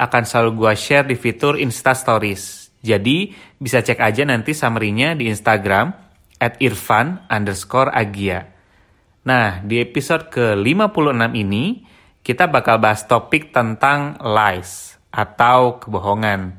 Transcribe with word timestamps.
akan 0.00 0.22
selalu 0.24 0.50
gue 0.64 0.72
share 0.72 1.04
di 1.04 1.16
fitur 1.20 1.60
Insta 1.60 1.92
Stories. 1.92 2.72
Jadi 2.80 3.36
bisa 3.60 3.84
cek 3.84 4.00
aja 4.00 4.24
nanti 4.24 4.56
summary-nya 4.56 5.12
di 5.12 5.28
Instagram 5.28 5.92
at 6.40 6.56
irfan 6.64 7.20
underscore 7.28 7.92
agia. 7.92 8.48
Nah, 9.28 9.60
di 9.60 9.84
episode 9.84 10.32
ke-56 10.32 11.36
ini, 11.36 11.84
kita 12.24 12.48
bakal 12.48 12.80
bahas 12.80 13.04
topik 13.04 13.52
tentang 13.52 14.16
lies 14.16 14.96
atau 15.12 15.76
kebohongan. 15.76 16.56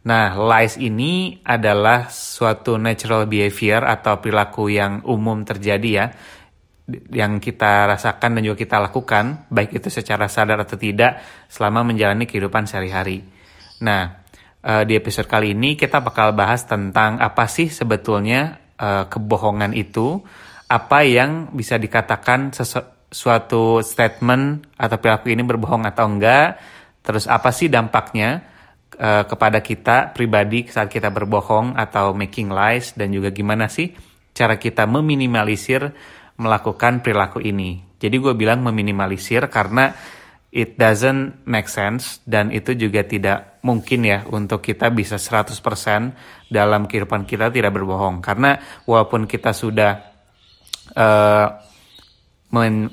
Nah, 0.00 0.32
lies 0.32 0.80
ini 0.80 1.44
adalah 1.44 2.08
suatu 2.08 2.80
natural 2.80 3.28
behavior 3.28 3.84
atau 3.84 4.16
perilaku 4.16 4.72
yang 4.72 5.04
umum 5.04 5.44
terjadi 5.44 5.90
ya 5.92 6.06
yang 7.10 7.38
kita 7.38 7.86
rasakan 7.86 8.38
dan 8.38 8.42
juga 8.44 8.58
kita 8.60 8.76
lakukan, 8.82 9.46
baik 9.48 9.80
itu 9.80 9.88
secara 9.88 10.26
sadar 10.26 10.62
atau 10.62 10.74
tidak, 10.74 11.46
selama 11.46 11.86
menjalani 11.86 12.26
kehidupan 12.26 12.66
sehari-hari. 12.66 13.22
Nah, 13.80 14.22
uh, 14.60 14.82
di 14.84 14.96
episode 14.96 15.30
kali 15.30 15.56
ini 15.56 15.78
kita 15.78 16.04
bakal 16.04 16.36
bahas 16.36 16.68
tentang 16.68 17.16
apa 17.22 17.48
sih 17.48 17.72
sebetulnya 17.72 18.60
uh, 18.76 19.08
kebohongan 19.08 19.72
itu, 19.72 20.20
apa 20.70 21.02
yang 21.02 21.50
bisa 21.50 21.80
dikatakan 21.80 22.54
sesuatu 22.54 23.82
statement 23.82 24.76
atau 24.78 24.96
perilaku 25.02 25.32
ini 25.34 25.42
berbohong 25.42 25.82
atau 25.88 26.06
enggak, 26.06 26.60
terus 27.02 27.26
apa 27.26 27.50
sih 27.50 27.66
dampaknya 27.66 28.44
uh, 29.00 29.26
kepada 29.26 29.58
kita 29.64 30.14
pribadi 30.14 30.70
saat 30.70 30.86
kita 30.86 31.10
berbohong 31.10 31.74
atau 31.74 32.14
making 32.14 32.52
lies, 32.54 32.94
dan 32.94 33.10
juga 33.10 33.34
gimana 33.34 33.66
sih 33.66 33.90
cara 34.30 34.56
kita 34.56 34.86
meminimalisir 34.86 35.90
melakukan 36.40 37.04
perilaku 37.04 37.44
ini. 37.44 37.84
Jadi 38.00 38.16
gue 38.16 38.32
bilang 38.32 38.64
meminimalisir 38.64 39.44
karena 39.52 39.92
it 40.50 40.80
doesn't 40.80 41.44
make 41.44 41.68
sense 41.68 42.24
dan 42.24 42.48
itu 42.50 42.72
juga 42.74 43.04
tidak 43.04 43.60
mungkin 43.60 44.08
ya 44.08 44.24
untuk 44.32 44.64
kita 44.64 44.88
bisa 44.90 45.20
100% 45.20 45.52
dalam 46.48 46.88
kehidupan 46.88 47.28
kita 47.28 47.52
tidak 47.52 47.76
berbohong. 47.76 48.24
Karena 48.24 48.56
walaupun 48.88 49.28
kita 49.28 49.52
sudah 49.52 49.92
uh, 50.96 51.48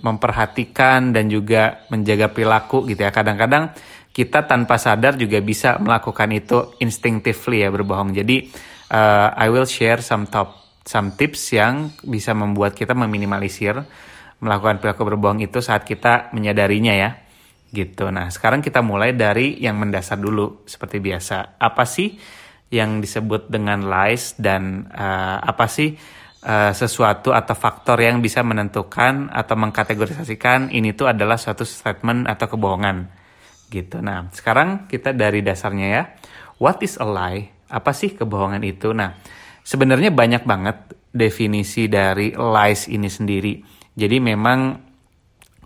memperhatikan 0.03 1.09
dan 1.09 1.31
juga 1.33 1.87
menjaga 1.89 2.29
perilaku 2.29 2.85
gitu 2.85 3.01
ya. 3.01 3.09
Kadang-kadang 3.09 3.73
kita 4.13 4.45
tanpa 4.45 4.77
sadar 4.77 5.17
juga 5.17 5.41
bisa 5.41 5.81
melakukan 5.81 6.29
itu 6.35 6.77
instinctively 6.77 7.65
ya 7.65 7.73
berbohong. 7.73 8.13
Jadi 8.13 8.53
uh, 8.93 9.33
I 9.33 9.49
will 9.49 9.65
share 9.65 10.05
some 10.05 10.29
top 10.29 10.66
some 10.87 11.11
tips 11.19 11.51
yang 11.51 11.91
bisa 12.07 12.31
membuat 12.31 12.71
kita 12.71 12.95
meminimalisir 12.95 13.75
melakukan 14.39 14.79
perilaku 14.79 15.03
berbohong 15.03 15.43
itu 15.43 15.59
saat 15.59 15.83
kita 15.83 16.31
menyadarinya 16.31 16.93
ya. 16.95 17.09
Gitu. 17.67 18.07
Nah, 18.07 18.31
sekarang 18.31 18.63
kita 18.63 18.79
mulai 18.79 19.11
dari 19.11 19.59
yang 19.59 19.75
mendasar 19.75 20.15
dulu 20.15 20.63
seperti 20.63 21.03
biasa. 21.03 21.59
Apa 21.59 21.83
sih 21.83 22.15
yang 22.71 23.03
disebut 23.03 23.51
dengan 23.51 23.83
lies 23.83 24.39
dan 24.39 24.87
uh, 24.87 25.43
apa 25.43 25.67
sih 25.67 25.91
uh, 26.47 26.71
sesuatu 26.71 27.35
atau 27.35 27.55
faktor 27.55 27.99
yang 27.99 28.23
bisa 28.23 28.39
menentukan 28.43 29.27
atau 29.31 29.55
mengkategorisasikan 29.59 30.71
ini 30.71 30.95
tuh 30.95 31.11
adalah 31.11 31.35
suatu 31.35 31.67
statement 31.67 32.31
atau 32.31 32.47
kebohongan. 32.47 33.11
Gitu. 33.67 33.99
Nah, 33.99 34.31
sekarang 34.31 34.87
kita 34.87 35.11
dari 35.11 35.43
dasarnya 35.43 35.87
ya. 35.91 36.03
What 36.63 36.79
is 36.79 36.95
a 37.03 37.07
lie? 37.07 37.51
Apa 37.67 37.91
sih 37.91 38.15
kebohongan 38.15 38.63
itu? 38.63 38.95
Nah, 38.95 39.11
Sebenarnya 39.67 40.15
banyak 40.15 40.47
banget 40.47 40.95
definisi 41.11 41.91
dari 41.91 42.31
lies 42.31 42.87
ini 42.87 43.11
sendiri. 43.11 43.59
Jadi 43.99 44.17
memang 44.23 44.79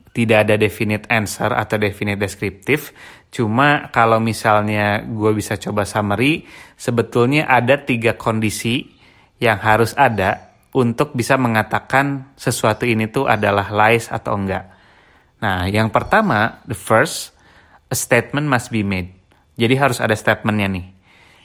tidak 0.09 0.49
ada 0.49 0.55
definite 0.57 1.05
answer 1.05 1.53
atau 1.53 1.77
definite 1.77 2.17
deskriptif. 2.17 2.97
Cuma 3.29 3.93
kalau 3.93 4.17
misalnya 4.17 5.05
gue 5.05 5.31
bisa 5.37 5.53
coba 5.61 5.85
summary, 5.85 6.49
sebetulnya 6.73 7.45
ada 7.45 7.77
tiga 7.77 8.17
kondisi 8.17 8.89
yang 9.37 9.61
harus 9.61 9.93
ada 9.93 10.49
untuk 10.73 11.13
bisa 11.13 11.37
mengatakan 11.37 12.33
sesuatu 12.33 12.89
ini 12.89 13.05
tuh 13.05 13.29
adalah 13.29 13.69
lies 13.69 14.09
atau 14.09 14.33
enggak. 14.33 14.65
Nah, 15.45 15.69
yang 15.69 15.93
pertama, 15.93 16.57
the 16.65 16.77
first, 16.77 17.37
a 17.93 17.97
statement 17.97 18.49
must 18.49 18.73
be 18.73 18.81
made. 18.81 19.13
Jadi 19.61 19.77
harus 19.77 20.01
ada 20.01 20.17
statementnya 20.17 20.67
nih. 20.73 20.85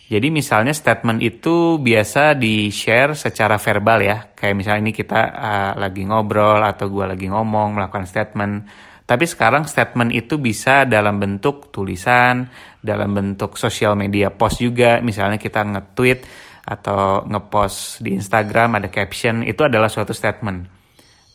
Jadi 0.06 0.30
misalnya 0.30 0.70
statement 0.70 1.18
itu 1.18 1.82
biasa 1.82 2.38
di-share 2.38 3.18
secara 3.18 3.58
verbal 3.58 3.98
ya. 4.06 4.18
Kayak 4.38 4.54
misalnya 4.54 4.80
ini 4.86 4.94
kita 4.94 5.20
uh, 5.34 5.72
lagi 5.74 6.06
ngobrol 6.06 6.62
atau 6.62 6.86
gue 6.86 7.10
lagi 7.10 7.26
ngomong 7.26 7.74
melakukan 7.74 8.06
statement. 8.06 8.70
Tapi 9.02 9.26
sekarang 9.26 9.66
statement 9.66 10.14
itu 10.14 10.38
bisa 10.38 10.86
dalam 10.86 11.18
bentuk 11.18 11.74
tulisan, 11.74 12.46
dalam 12.78 13.18
bentuk 13.18 13.58
sosial 13.58 13.98
media 13.98 14.30
post 14.30 14.62
juga. 14.62 15.02
Misalnya 15.02 15.42
kita 15.42 15.66
nge-tweet 15.66 16.22
atau 16.66 17.26
nge-post 17.26 18.02
di 18.02 18.14
Instagram 18.14 18.78
ada 18.78 18.90
caption, 18.90 19.42
itu 19.42 19.62
adalah 19.66 19.90
suatu 19.90 20.14
statement. 20.14 20.58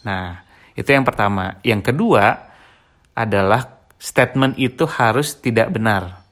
Nah, 0.07 0.35
itu 0.75 0.87
yang 0.87 1.03
pertama. 1.03 1.59
Yang 1.63 1.91
kedua 1.91 2.23
adalah 3.15 3.83
statement 3.99 4.55
itu 4.55 4.87
harus 4.87 5.39
tidak 5.43 5.75
benar 5.75 6.23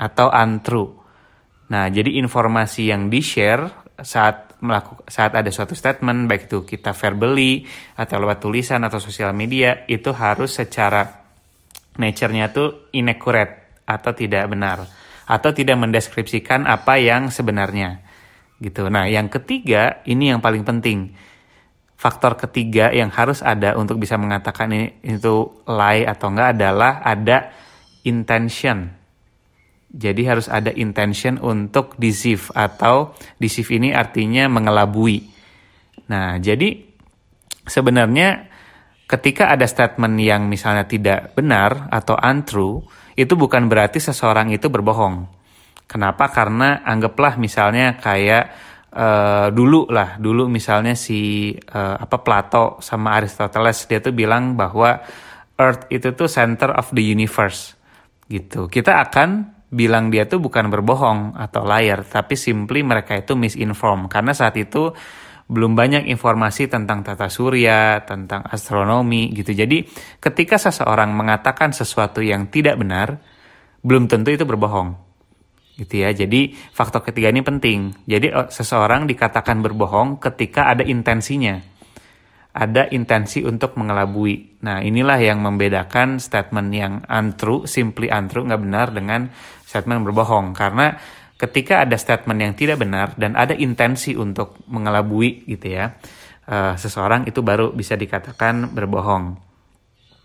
atau 0.00 0.32
untrue. 0.32 1.01
Nah, 1.72 1.88
jadi 1.88 2.20
informasi 2.20 2.92
yang 2.92 3.08
di-share 3.08 3.88
saat 3.96 4.60
melakukan 4.60 5.08
saat 5.08 5.32
ada 5.32 5.48
suatu 5.48 5.72
statement 5.72 6.28
baik 6.28 6.52
itu 6.52 6.62
kita 6.68 6.92
verbally 6.92 7.64
atau 7.96 8.20
lewat 8.20 8.44
tulisan 8.44 8.84
atau 8.84 9.00
sosial 9.00 9.32
media 9.32 9.88
itu 9.88 10.12
harus 10.12 10.54
secara 10.54 11.02
nature-nya 11.96 12.52
tuh 12.52 12.92
inaccurate 12.94 13.82
atau 13.88 14.12
tidak 14.12 14.46
benar 14.52 14.84
atau 15.26 15.50
tidak 15.50 15.76
mendeskripsikan 15.80 16.68
apa 16.68 17.00
yang 17.00 17.32
sebenarnya. 17.32 18.04
Gitu. 18.62 18.86
Nah, 18.86 19.08
yang 19.10 19.32
ketiga 19.32 20.04
ini 20.06 20.30
yang 20.30 20.44
paling 20.44 20.62
penting. 20.62 21.16
Faktor 21.96 22.34
ketiga 22.34 22.90
yang 22.90 23.14
harus 23.14 23.46
ada 23.46 23.78
untuk 23.78 24.02
bisa 24.02 24.18
mengatakan 24.18 24.74
ini 24.74 24.98
itu 25.06 25.62
lie 25.70 26.02
atau 26.02 26.34
enggak 26.34 26.58
adalah 26.58 26.98
ada 27.06 27.54
intention 28.02 29.01
jadi 29.92 30.22
harus 30.24 30.48
ada 30.48 30.72
intention 30.72 31.36
untuk 31.36 32.00
deceive 32.00 32.48
atau 32.56 33.12
deceive 33.36 33.76
ini 33.76 33.92
artinya 33.92 34.48
mengelabui. 34.48 35.20
Nah, 36.08 36.40
jadi 36.40 36.80
sebenarnya 37.68 38.48
ketika 39.04 39.52
ada 39.52 39.68
statement 39.68 40.16
yang 40.16 40.48
misalnya 40.48 40.88
tidak 40.88 41.36
benar 41.36 41.92
atau 41.92 42.16
untrue, 42.16 42.88
itu 43.12 43.36
bukan 43.36 43.68
berarti 43.68 44.00
seseorang 44.00 44.48
itu 44.48 44.72
berbohong. 44.72 45.28
Kenapa? 45.84 46.32
Karena 46.32 46.80
anggaplah 46.88 47.36
misalnya 47.36 48.00
kayak 48.00 48.44
uh, 48.96 49.52
dulu 49.52 49.92
lah, 49.92 50.16
dulu 50.16 50.48
misalnya 50.48 50.96
si 50.96 51.52
uh, 51.52 52.00
apa 52.00 52.16
Plato 52.24 52.80
sama 52.80 53.12
Aristoteles 53.20 53.84
dia 53.84 54.00
tuh 54.00 54.16
bilang 54.16 54.56
bahwa 54.56 55.04
Earth 55.60 55.84
itu 55.92 56.16
tuh 56.16 56.32
center 56.32 56.72
of 56.72 56.88
the 56.96 57.04
universe 57.04 57.76
gitu. 58.32 58.72
Kita 58.72 59.04
akan 59.04 59.60
bilang 59.72 60.12
dia 60.12 60.28
tuh 60.28 60.36
bukan 60.36 60.68
berbohong 60.68 61.32
atau 61.32 61.64
liar, 61.64 62.04
tapi 62.04 62.36
simply 62.36 62.84
mereka 62.84 63.16
itu 63.16 63.32
misinform 63.32 64.12
karena 64.12 64.36
saat 64.36 64.60
itu 64.60 64.92
belum 65.48 65.72
banyak 65.72 66.08
informasi 66.12 66.68
tentang 66.68 67.00
tata 67.00 67.32
surya, 67.32 68.04
tentang 68.04 68.44
astronomi 68.46 69.32
gitu. 69.32 69.56
Jadi 69.56 69.84
ketika 70.20 70.60
seseorang 70.60 71.12
mengatakan 71.16 71.72
sesuatu 71.72 72.20
yang 72.20 72.52
tidak 72.52 72.76
benar, 72.76 73.16
belum 73.80 74.06
tentu 74.06 74.32
itu 74.32 74.44
berbohong. 74.44 74.94
Gitu 75.72 76.04
ya. 76.04 76.12
Jadi 76.12 76.52
faktor 76.52 77.00
ketiga 77.04 77.32
ini 77.32 77.40
penting. 77.40 77.96
Jadi 78.04 78.28
seseorang 78.52 79.08
dikatakan 79.08 79.64
berbohong 79.64 80.20
ketika 80.20 80.68
ada 80.72 80.84
intensinya 80.84 81.71
ada 82.52 82.84
intensi 82.92 83.40
untuk 83.40 83.80
mengelabui. 83.80 84.60
Nah, 84.60 84.84
inilah 84.84 85.16
yang 85.16 85.40
membedakan 85.40 86.20
statement 86.20 86.68
yang 86.72 87.00
untrue, 87.08 87.64
simply 87.64 88.12
untrue, 88.12 88.44
nggak 88.44 88.60
benar 88.60 88.92
dengan 88.92 89.32
statement 89.64 90.04
berbohong. 90.04 90.52
Karena 90.52 90.92
ketika 91.40 91.88
ada 91.88 91.96
statement 91.96 92.38
yang 92.38 92.52
tidak 92.52 92.76
benar 92.76 93.16
dan 93.16 93.32
ada 93.34 93.56
intensi 93.56 94.12
untuk 94.12 94.60
mengelabui 94.68 95.48
gitu 95.48 95.72
ya, 95.72 95.96
uh, 96.52 96.76
seseorang 96.76 97.24
itu 97.24 97.40
baru 97.40 97.72
bisa 97.72 97.96
dikatakan 97.96 98.68
berbohong. 98.68 99.50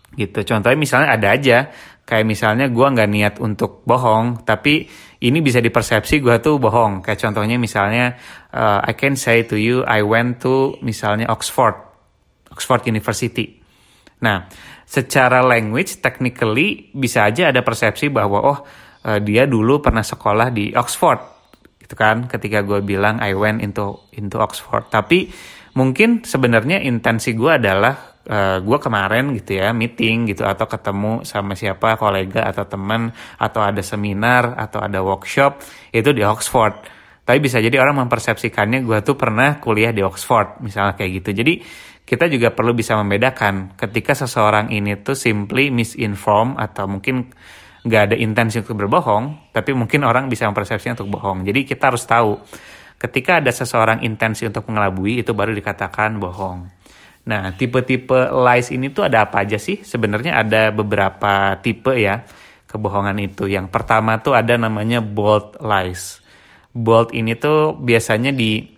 gitu 0.08 0.40
contohnya 0.40 0.80
misalnya 0.80 1.20
ada 1.20 1.36
aja 1.36 1.68
kayak 2.08 2.24
misalnya 2.24 2.72
gue 2.72 2.80
nggak 2.80 3.10
niat 3.12 3.34
untuk 3.44 3.84
bohong 3.84 4.40
tapi 4.40 4.88
ini 5.20 5.38
bisa 5.44 5.60
dipersepsi 5.60 6.24
gue 6.24 6.40
tuh 6.40 6.56
bohong 6.56 7.04
kayak 7.04 7.20
contohnya 7.20 7.60
misalnya 7.60 8.16
uh, 8.48 8.80
I 8.80 8.96
can 8.96 9.20
say 9.20 9.44
to 9.44 9.60
you 9.60 9.84
I 9.84 10.00
went 10.00 10.40
to 10.48 10.80
misalnya 10.80 11.28
Oxford 11.28 11.87
Oxford 12.52 12.86
University. 12.88 13.58
Nah 14.24 14.48
secara 14.88 15.44
language 15.44 16.00
technically 16.00 16.88
bisa 16.96 17.28
aja 17.28 17.52
ada 17.52 17.60
persepsi 17.60 18.08
bahwa 18.08 18.38
oh 18.40 18.58
uh, 19.04 19.20
dia 19.20 19.44
dulu 19.44 19.84
pernah 19.84 20.02
sekolah 20.02 20.48
di 20.48 20.72
Oxford. 20.72 21.20
Gitu 21.78 21.94
kan? 21.94 22.28
Ketika 22.28 22.64
gue 22.64 22.80
bilang 22.84 23.20
I 23.20 23.36
went 23.36 23.60
into 23.64 24.08
into 24.16 24.40
Oxford. 24.40 24.88
Tapi 24.88 25.28
mungkin 25.76 26.24
sebenarnya 26.24 26.82
intensi 26.82 27.36
gue 27.36 27.52
adalah 27.54 28.18
uh, 28.28 28.36
eh, 28.36 28.58
gue 28.60 28.78
kemarin 28.78 29.32
gitu 29.36 29.56
ya 29.56 29.72
meeting 29.72 30.28
gitu 30.28 30.44
atau 30.44 30.68
ketemu 30.68 31.24
sama 31.24 31.56
siapa 31.56 31.96
kolega 31.96 32.44
atau 32.44 32.64
teman 32.68 33.12
atau 33.40 33.60
ada 33.64 33.80
seminar 33.80 34.56
atau 34.58 34.84
ada 34.84 35.00
workshop 35.00 35.64
itu 35.92 36.10
di 36.12 36.22
Oxford. 36.22 36.96
Tapi 37.28 37.44
bisa 37.44 37.60
jadi 37.60 37.76
orang 37.76 38.08
mempersepsikannya 38.08 38.88
gue 38.88 39.04
tuh 39.04 39.12
pernah 39.12 39.60
kuliah 39.60 39.92
di 39.92 40.00
Oxford 40.00 40.64
misalnya 40.64 40.96
kayak 40.96 41.24
gitu. 41.24 41.44
Jadi 41.44 41.54
kita 42.08 42.24
juga 42.32 42.56
perlu 42.56 42.72
bisa 42.72 42.96
membedakan 42.96 43.76
ketika 43.76 44.16
seseorang 44.16 44.72
ini 44.72 44.96
tuh 45.04 45.12
simply 45.12 45.68
misinform 45.68 46.56
atau 46.56 46.88
mungkin 46.88 47.28
nggak 47.84 48.02
ada 48.08 48.16
intensi 48.16 48.64
untuk 48.64 48.80
berbohong 48.80 49.52
tapi 49.52 49.76
mungkin 49.76 50.08
orang 50.08 50.32
bisa 50.32 50.48
mempersepsikan 50.48 50.96
untuk 50.96 51.20
bohong 51.20 51.44
jadi 51.44 51.68
kita 51.68 51.92
harus 51.92 52.08
tahu 52.08 52.40
ketika 52.96 53.44
ada 53.44 53.52
seseorang 53.52 54.00
intensi 54.08 54.48
untuk 54.48 54.64
mengelabui 54.72 55.20
itu 55.20 55.36
baru 55.36 55.52
dikatakan 55.52 56.16
bohong 56.16 56.78
Nah, 57.28 57.52
tipe-tipe 57.52 58.32
lies 58.32 58.72
ini 58.72 58.88
tuh 58.88 59.04
ada 59.04 59.28
apa 59.28 59.44
aja 59.44 59.60
sih? 59.60 59.84
Sebenarnya 59.84 60.40
ada 60.40 60.72
beberapa 60.72 61.60
tipe 61.60 61.92
ya 61.92 62.24
kebohongan 62.64 63.20
itu. 63.20 63.44
Yang 63.44 63.68
pertama 63.68 64.16
tuh 64.24 64.32
ada 64.32 64.56
namanya 64.56 65.04
bold 65.04 65.60
lies. 65.60 66.24
Bold 66.72 67.12
ini 67.12 67.36
tuh 67.36 67.76
biasanya 67.76 68.32
di 68.32 68.77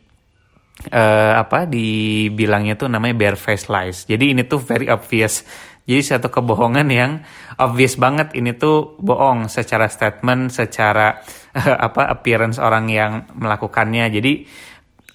uh, 0.88 1.32
apa 1.36 1.68
dibilangnya 1.68 2.80
tuh 2.80 2.88
namanya 2.88 3.12
bare-faced 3.16 3.68
lies. 3.68 4.08
Jadi 4.08 4.32
ini 4.32 4.48
tuh 4.48 4.62
very 4.62 4.88
obvious. 4.88 5.44
Jadi 5.84 6.00
satu 6.06 6.32
kebohongan 6.32 6.88
yang 6.88 7.20
obvious 7.60 7.98
banget 7.98 8.32
ini 8.38 8.56
tuh 8.56 8.96
bohong 9.00 9.50
secara 9.52 9.90
statement, 9.92 10.48
secara 10.54 11.20
uh, 11.52 11.76
apa 11.76 12.08
appearance 12.08 12.56
orang 12.56 12.88
yang 12.88 13.12
melakukannya. 13.36 14.08
Jadi 14.08 14.32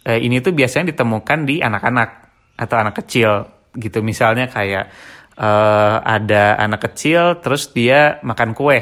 uh, 0.05 0.19
ini 0.19 0.43
tuh 0.45 0.53
biasanya 0.53 0.93
ditemukan 0.93 1.39
di 1.47 1.63
anak-anak 1.63 2.09
atau 2.55 2.75
anak 2.79 2.95
kecil 3.03 3.55
gitu 3.75 3.99
misalnya 3.99 4.47
kayak 4.47 4.87
uh, 5.35 5.99
ada 5.99 6.55
anak 6.59 6.91
kecil 6.91 7.43
terus 7.43 7.71
dia 7.75 8.23
makan 8.23 8.55
kue 8.55 8.79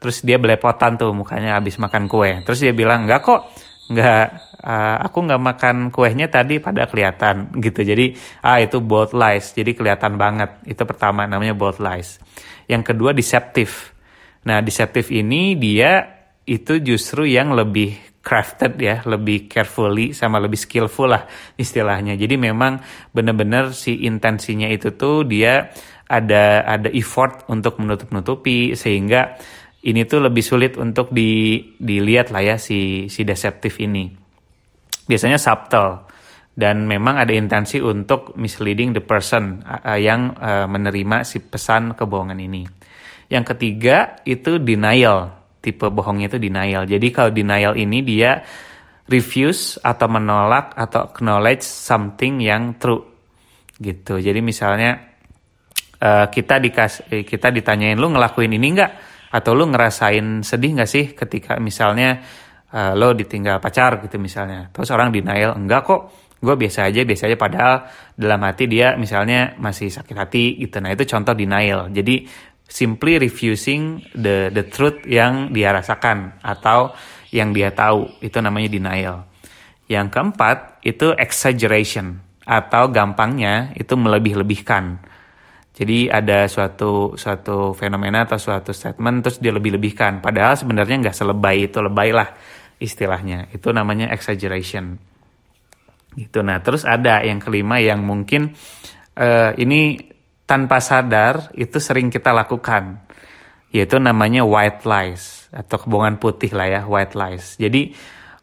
terus 0.00 0.24
dia 0.24 0.40
belepotan 0.40 0.96
tuh 0.96 1.12
mukanya 1.12 1.56
habis 1.56 1.80
makan 1.80 2.08
kue 2.08 2.44
terus 2.44 2.60
dia 2.60 2.72
bilang 2.72 3.08
enggak 3.08 3.24
kok 3.24 3.48
enggak 3.90 4.38
uh, 4.62 4.96
aku 5.02 5.18
nggak 5.26 5.42
makan 5.42 5.76
kuenya 5.90 6.30
tadi 6.30 6.62
pada 6.62 6.86
kelihatan 6.86 7.50
gitu. 7.58 7.82
Jadi 7.82 8.14
ah 8.46 8.62
itu 8.62 8.78
bold 8.78 9.12
lies. 9.12 9.50
Jadi 9.50 9.74
kelihatan 9.74 10.14
banget. 10.14 10.62
Itu 10.64 10.86
pertama 10.86 11.26
namanya 11.26 11.58
bold 11.58 11.82
lies. 11.82 12.22
Yang 12.70 12.94
kedua 12.94 13.10
deceptive. 13.10 13.92
Nah 14.46 14.62
deceptive 14.62 15.10
ini 15.10 15.58
dia 15.58 16.22
itu 16.46 16.78
justru 16.80 17.26
yang 17.26 17.52
lebih 17.52 18.10
crafted 18.20 18.76
ya, 18.76 19.00
lebih 19.08 19.48
carefully 19.48 20.12
sama 20.12 20.36
lebih 20.38 20.60
skillful 20.60 21.08
lah 21.08 21.24
istilahnya. 21.56 22.14
Jadi 22.14 22.36
memang 22.36 22.78
benar-benar 23.10 23.72
si 23.72 24.04
intensinya 24.04 24.68
itu 24.68 24.92
tuh 24.94 25.24
dia 25.24 25.72
ada 26.10 26.66
ada 26.66 26.90
effort 26.90 27.46
untuk 27.46 27.78
menutup-nutupi 27.78 28.74
sehingga 28.74 29.38
ini 29.80 30.04
tuh 30.04 30.20
lebih 30.20 30.44
sulit 30.44 30.76
untuk 30.76 31.08
di 31.08 31.56
dilihat 31.80 32.28
lah 32.28 32.44
ya 32.44 32.56
si 32.60 33.08
si 33.08 33.24
deceptive 33.24 33.72
ini. 33.80 34.12
Biasanya 35.08 35.40
subtle 35.40 36.04
dan 36.52 36.84
memang 36.84 37.16
ada 37.16 37.32
intensi 37.32 37.80
untuk 37.80 38.36
misleading 38.36 38.92
the 38.92 39.00
person 39.00 39.64
uh, 39.64 39.96
yang 39.96 40.36
uh, 40.36 40.68
menerima 40.68 41.24
si 41.24 41.40
pesan 41.40 41.96
kebohongan 41.96 42.36
ini. 42.36 42.68
Yang 43.32 43.56
ketiga 43.56 44.20
itu 44.28 44.60
denial 44.60 45.40
tipe 45.60 45.88
bohongnya 45.88 46.28
itu 46.32 46.38
denial. 46.40 46.84
Jadi 46.84 47.08
kalau 47.12 47.30
denial 47.32 47.76
ini 47.76 48.04
dia 48.04 48.40
refuse 49.08 49.80
atau 49.80 50.08
menolak 50.08 50.76
atau 50.76 51.08
acknowledge 51.08 51.64
something 51.64 52.40
yang 52.40 52.76
true 52.76 53.00
gitu. 53.80 54.20
Jadi 54.20 54.40
misalnya 54.44 55.16
uh, 56.04 56.26
kita 56.28 56.60
dikas 56.60 57.08
kita 57.08 57.48
ditanyain 57.48 57.96
lu 57.96 58.12
ngelakuin 58.12 58.52
ini 58.52 58.68
enggak 58.76 59.09
atau 59.30 59.54
lu 59.54 59.70
ngerasain 59.70 60.42
sedih 60.42 60.74
nggak 60.78 60.90
sih 60.90 61.04
ketika 61.14 61.56
misalnya 61.62 62.22
uh, 62.74 62.92
lo 62.98 63.14
ditinggal 63.14 63.62
pacar 63.62 64.02
gitu 64.02 64.18
misalnya. 64.18 64.68
Terus 64.74 64.90
orang 64.90 65.14
denial 65.14 65.54
enggak 65.54 65.86
kok 65.86 66.00
gue 66.40 66.56
biasa 66.56 66.88
aja 66.88 67.04
biasa 67.04 67.28
aja 67.28 67.36
padahal 67.36 67.74
dalam 68.16 68.40
hati 68.48 68.64
dia 68.64 68.96
misalnya 68.96 69.60
masih 69.60 69.92
sakit 69.92 70.16
hati 70.16 70.56
gitu 70.56 70.80
nah 70.80 70.88
itu 70.88 71.04
contoh 71.04 71.36
denial 71.36 71.92
jadi 71.92 72.24
simply 72.70 73.18
refusing 73.18 74.00
the 74.14 74.48
the 74.54 74.64
truth 74.64 75.04
yang 75.04 75.52
dia 75.52 75.74
rasakan 75.74 76.38
atau 76.40 76.94
yang 77.34 77.50
dia 77.50 77.74
tahu 77.74 78.10
itu 78.22 78.38
namanya 78.38 78.70
denial. 78.70 79.26
Yang 79.90 80.06
keempat 80.14 80.82
itu 80.86 81.10
exaggeration 81.18 82.22
atau 82.46 82.86
gampangnya 82.90 83.74
itu 83.74 83.98
melebih-lebihkan. 83.98 85.02
Jadi 85.80 86.12
ada 86.12 86.44
suatu 86.44 87.16
suatu 87.16 87.72
fenomena 87.72 88.28
atau 88.28 88.36
suatu 88.36 88.76
statement 88.76 89.24
terus 89.24 89.40
dia 89.40 89.48
lebih-lebihkan. 89.48 90.20
Padahal 90.20 90.60
sebenarnya 90.60 91.08
nggak 91.08 91.16
selebay 91.16 91.72
itu 91.72 91.80
lebay 91.80 92.12
lah 92.12 92.28
istilahnya. 92.76 93.48
Itu 93.48 93.72
namanya 93.72 94.12
exaggeration. 94.12 95.00
Gitu. 96.12 96.44
Nah 96.44 96.60
terus 96.60 96.84
ada 96.84 97.24
yang 97.24 97.40
kelima 97.40 97.80
yang 97.80 98.04
mungkin 98.04 98.52
uh, 99.16 99.56
ini 99.56 99.96
tanpa 100.44 100.84
sadar 100.84 101.54
itu 101.56 101.80
sering 101.80 102.12
kita 102.12 102.34
lakukan 102.34 103.00
yaitu 103.70 104.02
namanya 104.02 104.42
white 104.42 104.82
lies 104.82 105.46
atau 105.54 105.78
kebohongan 105.78 106.18
putih 106.18 106.50
lah 106.50 106.66
ya 106.66 106.82
white 106.90 107.14
lies 107.14 107.54
jadi 107.54 107.94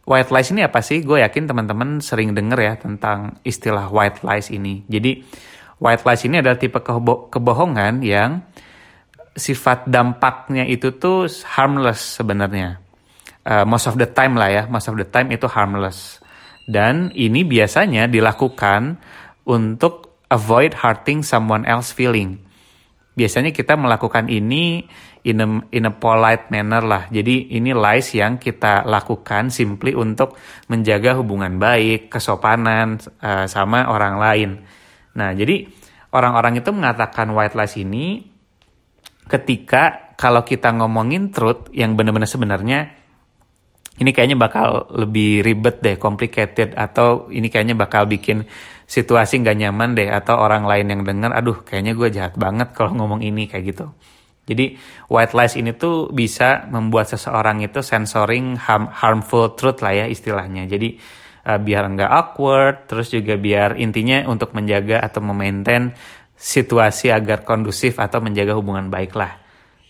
white 0.07 0.31
lies 0.31 0.56
ini 0.56 0.63
apa 0.63 0.80
sih 0.80 1.04
gue 1.04 1.19
yakin 1.19 1.51
teman-teman 1.51 2.00
sering 2.00 2.31
denger 2.31 2.60
ya 2.63 2.74
tentang 2.80 3.44
istilah 3.44 3.92
white 3.92 4.24
lies 4.24 4.48
ini 4.48 4.88
jadi 4.88 5.19
white 5.77 6.03
lies 6.03 6.24
ini 6.25 6.41
adalah 6.41 6.57
tipe 6.57 6.79
kebo 6.81 7.29
kebohongan 7.29 8.01
yang 8.01 8.41
sifat 9.38 9.85
dampaknya 9.85 10.65
itu 10.65 10.94
tuh 10.97 11.29
harmless 11.45 12.18
sebenarnya 12.18 12.81
uh, 13.45 13.65
most 13.65 13.85
of 13.85 13.95
the 13.97 14.09
time 14.09 14.33
lah 14.33 14.50
ya 14.50 14.63
most 14.65 14.89
of 14.89 14.97
the 14.97 15.06
time 15.06 15.29
itu 15.29 15.45
harmless 15.45 16.18
dan 16.68 17.16
ini 17.16 17.47
biasanya 17.47 18.11
dilakukan 18.11 18.99
untuk 19.47 20.07
avoid 20.28 20.75
hurting 20.75 21.23
someone 21.23 21.63
else 21.63 21.95
feeling. 21.95 22.44
Biasanya 23.18 23.49
kita 23.49 23.73
melakukan 23.73 24.30
ini 24.30 24.85
in 25.25 25.42
a, 25.42 25.47
in 25.73 25.90
a 25.90 25.94
polite 25.95 26.54
manner 26.54 26.83
lah. 26.85 27.09
Jadi 27.09 27.49
ini 27.56 27.73
lies 27.73 28.13
yang 28.13 28.37
kita 28.37 28.85
lakukan 28.85 29.49
simply 29.49 29.97
untuk 29.97 30.37
menjaga 30.69 31.18
hubungan 31.18 31.57
baik, 31.57 32.13
kesopanan 32.13 33.02
uh, 33.23 33.49
sama 33.49 33.90
orang 33.90 34.16
lain. 34.21 34.49
Nah, 35.18 35.33
jadi 35.33 35.66
orang-orang 36.14 36.62
itu 36.62 36.69
mengatakan 36.69 37.33
white 37.33 37.57
lies 37.57 37.76
ini 37.76 38.21
ketika 39.28 40.14
kalau 40.16 40.45
kita 40.45 40.71
ngomongin 40.71 41.33
truth 41.33 41.68
yang 41.76 41.97
benar-benar 42.00 42.30
sebenarnya 42.30 42.95
ini 43.97 44.14
kayaknya 44.14 44.38
bakal 44.38 44.86
lebih 44.94 45.42
ribet 45.42 45.81
deh, 45.81 45.97
complicated 45.97 46.78
atau 46.78 47.33
ini 47.33 47.50
kayaknya 47.50 47.74
bakal 47.74 48.06
bikin 48.06 48.45
situasi 48.86 49.42
nggak 49.42 49.57
nyaman 49.57 49.97
deh 49.97 50.07
atau 50.14 50.38
orang 50.38 50.69
lain 50.69 50.94
yang 50.94 51.02
dengar 51.02 51.33
aduh 51.33 51.66
kayaknya 51.66 51.97
gue 51.97 52.09
jahat 52.14 52.38
banget 52.38 52.78
kalau 52.78 52.94
ngomong 52.94 53.26
ini 53.26 53.50
kayak 53.50 53.74
gitu. 53.74 53.90
Jadi 54.47 54.80
white 55.12 55.36
lies 55.36 55.59
ini 55.59 55.76
tuh 55.76 56.07
bisa 56.14 56.69
membuat 56.71 57.12
seseorang 57.12 57.59
itu 57.66 57.83
sensoring 57.83 58.56
harm, 58.56 58.88
harmful 58.88 59.57
truth 59.59 59.83
lah 59.83 59.92
ya 59.92 60.06
istilahnya. 60.07 60.64
Jadi 60.69 60.95
uh, 61.47 61.59
biar 61.59 61.87
nggak 61.95 62.11
awkward 62.11 62.75
terus 62.92 63.07
juga 63.16 63.39
biar 63.39 63.80
intinya 63.80 64.27
untuk 64.27 64.51
menjaga 64.51 64.99
atau 64.99 65.23
memaintain 65.23 65.95
situasi 66.35 67.09
agar 67.09 67.47
kondusif 67.47 67.97
atau 67.97 68.19
menjaga 68.19 68.54
hubungan 68.54 68.92
baik 68.92 69.16
lah 69.16 69.39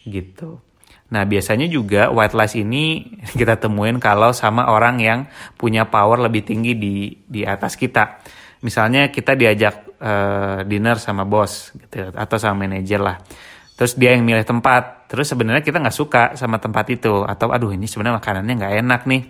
gitu. 0.08 0.64
Nah, 1.08 1.24
biasanya 1.24 1.72
juga 1.72 2.12
white 2.12 2.36
lies 2.36 2.56
ini 2.56 2.84
kita 3.40 3.60
temuin 3.60 4.00
kalau 4.00 4.32
sama 4.32 4.72
orang 4.72 5.00
yang 5.00 5.20
punya 5.60 5.88
power 5.88 6.20
lebih 6.20 6.48
tinggi 6.48 6.76
di 6.76 7.12
di 7.12 7.44
atas 7.44 7.76
kita. 7.76 8.24
Misalnya 8.64 9.14
kita 9.14 9.38
diajak 9.38 10.00
uh, 10.02 10.66
dinner 10.66 10.98
sama 10.98 11.24
bos 11.28 11.76
gitu 11.76 12.12
atau 12.12 12.38
sama 12.40 12.66
manajer 12.66 13.00
lah. 13.00 13.20
Terus 13.78 13.94
dia 13.94 14.18
yang 14.18 14.26
milih 14.26 14.44
tempat. 14.44 15.06
Terus 15.08 15.30
sebenarnya 15.30 15.62
kita 15.62 15.78
nggak 15.78 15.96
suka 15.96 16.24
sama 16.34 16.58
tempat 16.58 16.90
itu. 16.90 17.22
Atau 17.24 17.54
aduh 17.54 17.72
ini 17.72 17.86
sebenarnya 17.86 18.18
makanannya 18.18 18.54
nggak 18.58 18.74
enak 18.82 19.02
nih 19.06 19.22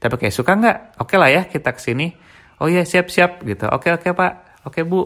tapi 0.00 0.16
kayak 0.16 0.34
suka 0.34 0.56
nggak? 0.56 0.78
Oke 1.04 1.14
okay 1.14 1.16
lah 1.20 1.28
ya 1.28 1.42
kita 1.44 1.76
ke 1.76 1.80
sini 1.84 2.08
oh 2.60 2.68
iya 2.68 2.84
siap 2.84 3.08
siap. 3.08 3.42
Gitu. 3.42 3.66
Oke 3.68 3.90
oke 3.90 4.12
pak. 4.12 4.64
Oke 4.68 4.84
bu. 4.84 5.04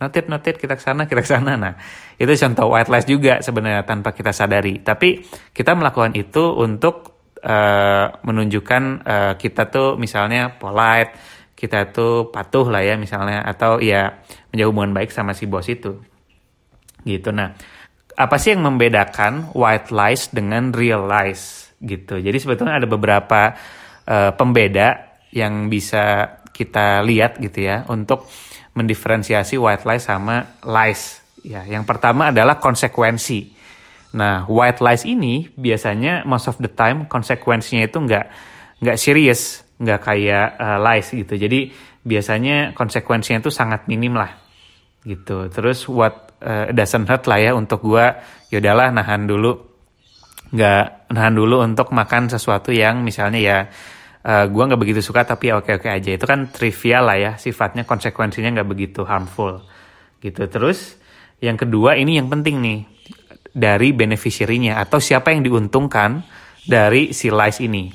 Notit 0.00 0.32
notit 0.32 0.56
kita 0.56 0.80
ke 0.80 0.82
sana 0.84 1.04
kita 1.04 1.20
ke 1.20 1.28
sana. 1.28 1.60
Nah 1.60 1.74
itu 2.16 2.32
contoh 2.32 2.72
white 2.72 2.88
lies 2.88 3.04
juga 3.04 3.44
sebenarnya 3.44 3.84
tanpa 3.84 4.16
kita 4.16 4.32
sadari. 4.32 4.80
Tapi 4.80 5.20
kita 5.52 5.76
melakukan 5.76 6.16
itu 6.16 6.56
untuk 6.56 7.20
uh, 7.44 8.08
menunjukkan 8.24 8.82
uh, 9.04 9.32
kita 9.36 9.68
tuh 9.68 10.00
misalnya 10.00 10.56
polite 10.56 11.12
kita 11.52 11.92
tuh 11.92 12.32
patuh 12.32 12.72
lah 12.72 12.80
ya 12.80 12.96
misalnya 12.96 13.44
atau 13.44 13.76
ya 13.84 14.24
menjaga 14.48 14.68
hubungan 14.72 14.96
baik 14.96 15.12
sama 15.12 15.36
si 15.36 15.44
bos 15.44 15.68
itu. 15.68 16.00
Gitu. 17.04 17.28
Nah 17.28 17.52
apa 18.16 18.36
sih 18.40 18.56
yang 18.56 18.64
membedakan 18.64 19.52
white 19.52 19.92
lies 19.92 20.32
dengan 20.32 20.72
real 20.72 21.04
lies? 21.04 21.72
Gitu. 21.76 22.24
Jadi 22.24 22.36
sebetulnya 22.40 22.80
ada 22.80 22.88
beberapa 22.88 23.52
uh, 24.06 24.32
pembeda 24.36 25.20
yang 25.34 25.68
bisa 25.68 26.36
kita 26.50 27.00
lihat 27.00 27.40
gitu 27.40 27.64
ya 27.64 27.88
untuk 27.88 28.28
mendiferensiasi 28.76 29.56
white 29.56 29.88
lies 29.88 30.04
sama 30.06 30.60
lies. 30.62 31.22
Ya, 31.40 31.64
yang 31.64 31.88
pertama 31.88 32.28
adalah 32.28 32.60
konsekuensi. 32.60 33.56
Nah, 34.12 34.44
white 34.50 34.82
lies 34.82 35.06
ini 35.06 35.48
biasanya 35.54 36.26
most 36.26 36.50
of 36.50 36.58
the 36.60 36.68
time 36.68 37.06
konsekuensinya 37.08 37.86
itu 37.86 37.96
nggak 37.96 38.26
nggak 38.82 38.96
serius, 38.98 39.62
nggak 39.80 40.00
kayak 40.02 40.58
uh, 40.58 40.78
lies 40.82 41.08
gitu. 41.14 41.38
Jadi 41.38 41.70
biasanya 42.02 42.76
konsekuensinya 42.76 43.40
itu 43.40 43.48
sangat 43.48 43.86
minim 43.86 44.18
lah, 44.18 44.36
gitu. 45.06 45.46
Terus 45.48 45.86
what 45.86 46.34
uh, 46.42 46.68
doesn't 46.74 47.06
hurt 47.06 47.24
lah 47.30 47.38
ya 47.38 47.52
untuk 47.54 47.86
gua, 47.86 48.18
yaudahlah 48.50 48.90
nahan 48.90 49.30
dulu, 49.30 49.69
nggak 50.50 51.14
nahan 51.14 51.34
dulu 51.34 51.62
untuk 51.62 51.94
makan 51.94 52.26
sesuatu 52.26 52.74
yang 52.74 53.06
misalnya 53.06 53.40
ya 53.40 53.58
uh, 54.26 54.30
eh, 54.30 54.44
gue 54.50 54.62
nggak 54.66 54.80
begitu 54.80 55.00
suka 55.00 55.22
tapi 55.22 55.54
oke 55.54 55.80
oke 55.80 55.88
aja. 55.88 56.10
Itu 56.10 56.26
kan 56.26 56.50
trivial 56.50 57.06
lah 57.06 57.18
ya 57.18 57.32
sifatnya 57.38 57.86
konsekuensinya 57.86 58.60
nggak 58.60 58.68
begitu 58.68 59.06
harmful. 59.06 59.62
Gitu. 60.20 60.42
Terus 60.50 60.98
yang 61.40 61.56
kedua 61.56 61.96
ini 61.96 62.20
yang 62.20 62.28
penting 62.28 62.60
nih 62.60 62.80
dari 63.50 63.90
beneficiary-nya 63.90 64.78
atau 64.78 65.02
siapa 65.02 65.34
yang 65.34 65.42
diuntungkan 65.42 66.22
dari 66.66 67.10
si 67.16 67.32
lies 67.32 67.58
ini. 67.58 67.90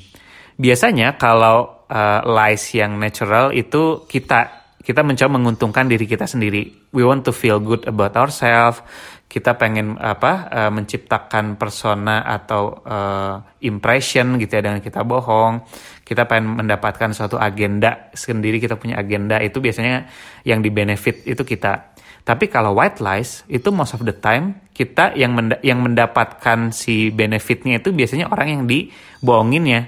Biasanya 0.56 1.20
kalau 1.20 1.88
uh, 1.88 2.22
lies 2.24 2.64
yang 2.76 2.96
natural 2.96 3.52
itu 3.52 4.08
kita 4.08 4.66
kita 4.86 5.02
mencoba 5.02 5.42
menguntungkan 5.42 5.90
diri 5.90 6.06
kita 6.06 6.30
sendiri. 6.30 6.94
We 6.94 7.02
want 7.02 7.26
to 7.26 7.34
feel 7.34 7.58
good 7.58 7.90
about 7.90 8.14
ourselves 8.14 8.86
kita 9.26 9.58
pengen 9.58 9.98
apa 9.98 10.48
uh, 10.48 10.72
menciptakan 10.72 11.58
persona 11.58 12.24
atau 12.24 12.72
uh, 12.86 13.42
impression 13.66 14.38
gitu 14.38 14.56
ya 14.56 14.62
dengan 14.64 14.80
kita 14.80 15.02
bohong. 15.02 15.66
Kita 16.06 16.30
pengen 16.30 16.62
mendapatkan 16.62 17.12
suatu 17.12 17.36
agenda 17.36 18.14
sendiri 18.14 18.62
kita 18.62 18.78
punya 18.78 19.02
agenda. 19.02 19.42
Itu 19.42 19.60
biasanya 19.60 20.08
yang 20.46 20.62
di 20.62 20.70
benefit 20.70 21.26
itu 21.26 21.42
kita. 21.42 21.98
Tapi 22.26 22.50
kalau 22.50 22.78
white 22.78 23.02
lies 23.02 23.46
itu 23.46 23.70
most 23.70 23.94
of 23.94 24.02
the 24.02 24.14
time 24.14 24.66
kita 24.74 25.14
yang 25.14 25.38
menda 25.38 25.62
yang 25.62 25.82
mendapatkan 25.82 26.74
si 26.74 27.14
benefitnya 27.14 27.78
itu 27.78 27.94
biasanya 27.94 28.30
orang 28.30 28.48
yang 28.50 28.64
dibohongin 28.70 29.64
ya. 29.66 29.82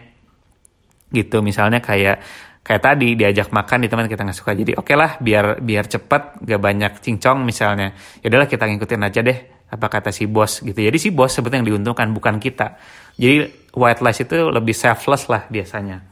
Gitu 1.13 1.39
misalnya 1.39 1.79
kayak 1.79 2.20
kayak 2.68 2.84
tadi 2.84 3.16
diajak 3.16 3.56
makan 3.56 3.80
di 3.80 3.88
teman 3.88 4.12
kita 4.12 4.28
nggak 4.28 4.36
suka. 4.36 4.52
Jadi 4.52 4.76
oke 4.76 4.92
okay 4.92 4.96
lah 5.00 5.16
biar 5.24 5.64
biar 5.64 5.88
cepet 5.88 6.44
gak 6.44 6.60
banyak 6.60 7.00
cincong 7.00 7.48
misalnya. 7.48 7.96
Ya 8.20 8.28
udahlah 8.28 8.52
kita 8.52 8.68
ngikutin 8.68 9.02
aja 9.08 9.24
deh 9.24 9.40
apa 9.72 9.88
kata 9.88 10.12
si 10.12 10.28
bos 10.28 10.60
gitu. 10.60 10.76
Jadi 10.76 11.00
si 11.00 11.16
bos 11.16 11.32
sebetulnya 11.32 11.64
yang 11.64 11.80
diuntungkan 11.80 12.12
bukan 12.12 12.44
kita. 12.44 12.76
Jadi 13.16 13.72
white 13.72 14.04
lies 14.04 14.20
itu 14.20 14.52
lebih 14.52 14.76
selfless 14.76 15.32
lah 15.32 15.48
biasanya. 15.48 16.04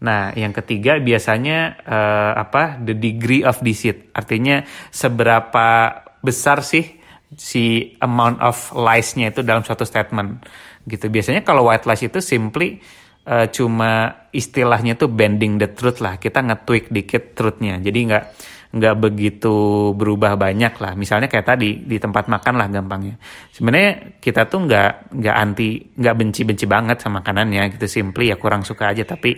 Nah 0.00 0.32
yang 0.32 0.56
ketiga 0.56 0.96
biasanya 0.96 1.76
uh, 1.84 2.32
apa 2.40 2.80
the 2.80 2.96
degree 2.96 3.44
of 3.44 3.60
deceit. 3.60 4.08
Artinya 4.16 4.64
seberapa 4.88 5.92
besar 6.24 6.64
sih 6.64 6.88
si 7.36 7.96
amount 8.00 8.40
of 8.40 8.56
lies-nya 8.76 9.28
itu 9.28 9.44
dalam 9.44 9.60
suatu 9.60 9.84
statement 9.84 10.40
gitu. 10.88 11.12
Biasanya 11.12 11.44
kalau 11.44 11.68
white 11.68 11.84
lies 11.84 12.00
itu 12.00 12.24
simply 12.24 12.80
uh, 13.26 13.46
cuma 13.50 14.24
istilahnya 14.32 14.98
tuh 14.98 15.10
bending 15.10 15.60
the 15.60 15.70
truth 15.70 16.00
lah. 16.02 16.18
Kita 16.18 16.42
nge-tweak 16.42 16.90
dikit 16.90 17.36
truthnya. 17.36 17.78
Jadi 17.78 17.98
nggak 18.08 18.24
nggak 18.72 18.96
begitu 18.96 19.54
berubah 19.92 20.40
banyak 20.40 20.72
lah. 20.80 20.96
Misalnya 20.96 21.28
kayak 21.28 21.44
tadi 21.44 21.84
di 21.84 22.00
tempat 22.00 22.32
makan 22.32 22.54
lah 22.56 22.66
gampangnya. 22.72 23.20
Sebenarnya 23.52 24.16
kita 24.16 24.48
tuh 24.48 24.64
nggak 24.64 25.12
nggak 25.12 25.36
anti 25.36 25.68
nggak 25.92 26.14
benci 26.16 26.40
benci 26.48 26.64
banget 26.64 27.04
sama 27.04 27.20
makanannya 27.20 27.76
gitu. 27.76 27.84
Simply 27.84 28.32
ya 28.32 28.40
kurang 28.40 28.64
suka 28.64 28.88
aja. 28.88 29.04
Tapi 29.04 29.36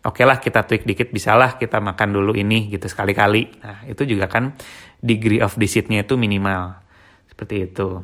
oke 0.00 0.16
okay 0.16 0.24
lah 0.24 0.40
kita 0.40 0.64
tweak 0.64 0.88
dikit. 0.88 1.12
Bisalah 1.12 1.60
kita 1.60 1.76
makan 1.76 2.08
dulu 2.16 2.32
ini 2.32 2.72
gitu 2.72 2.88
sekali-kali. 2.88 3.60
Nah 3.60 3.84
itu 3.84 4.02
juga 4.08 4.32
kan 4.32 4.56
degree 4.96 5.44
of 5.44 5.60
deceitnya 5.60 6.08
itu 6.08 6.16
minimal. 6.16 6.80
Seperti 7.28 7.68
itu. 7.68 8.00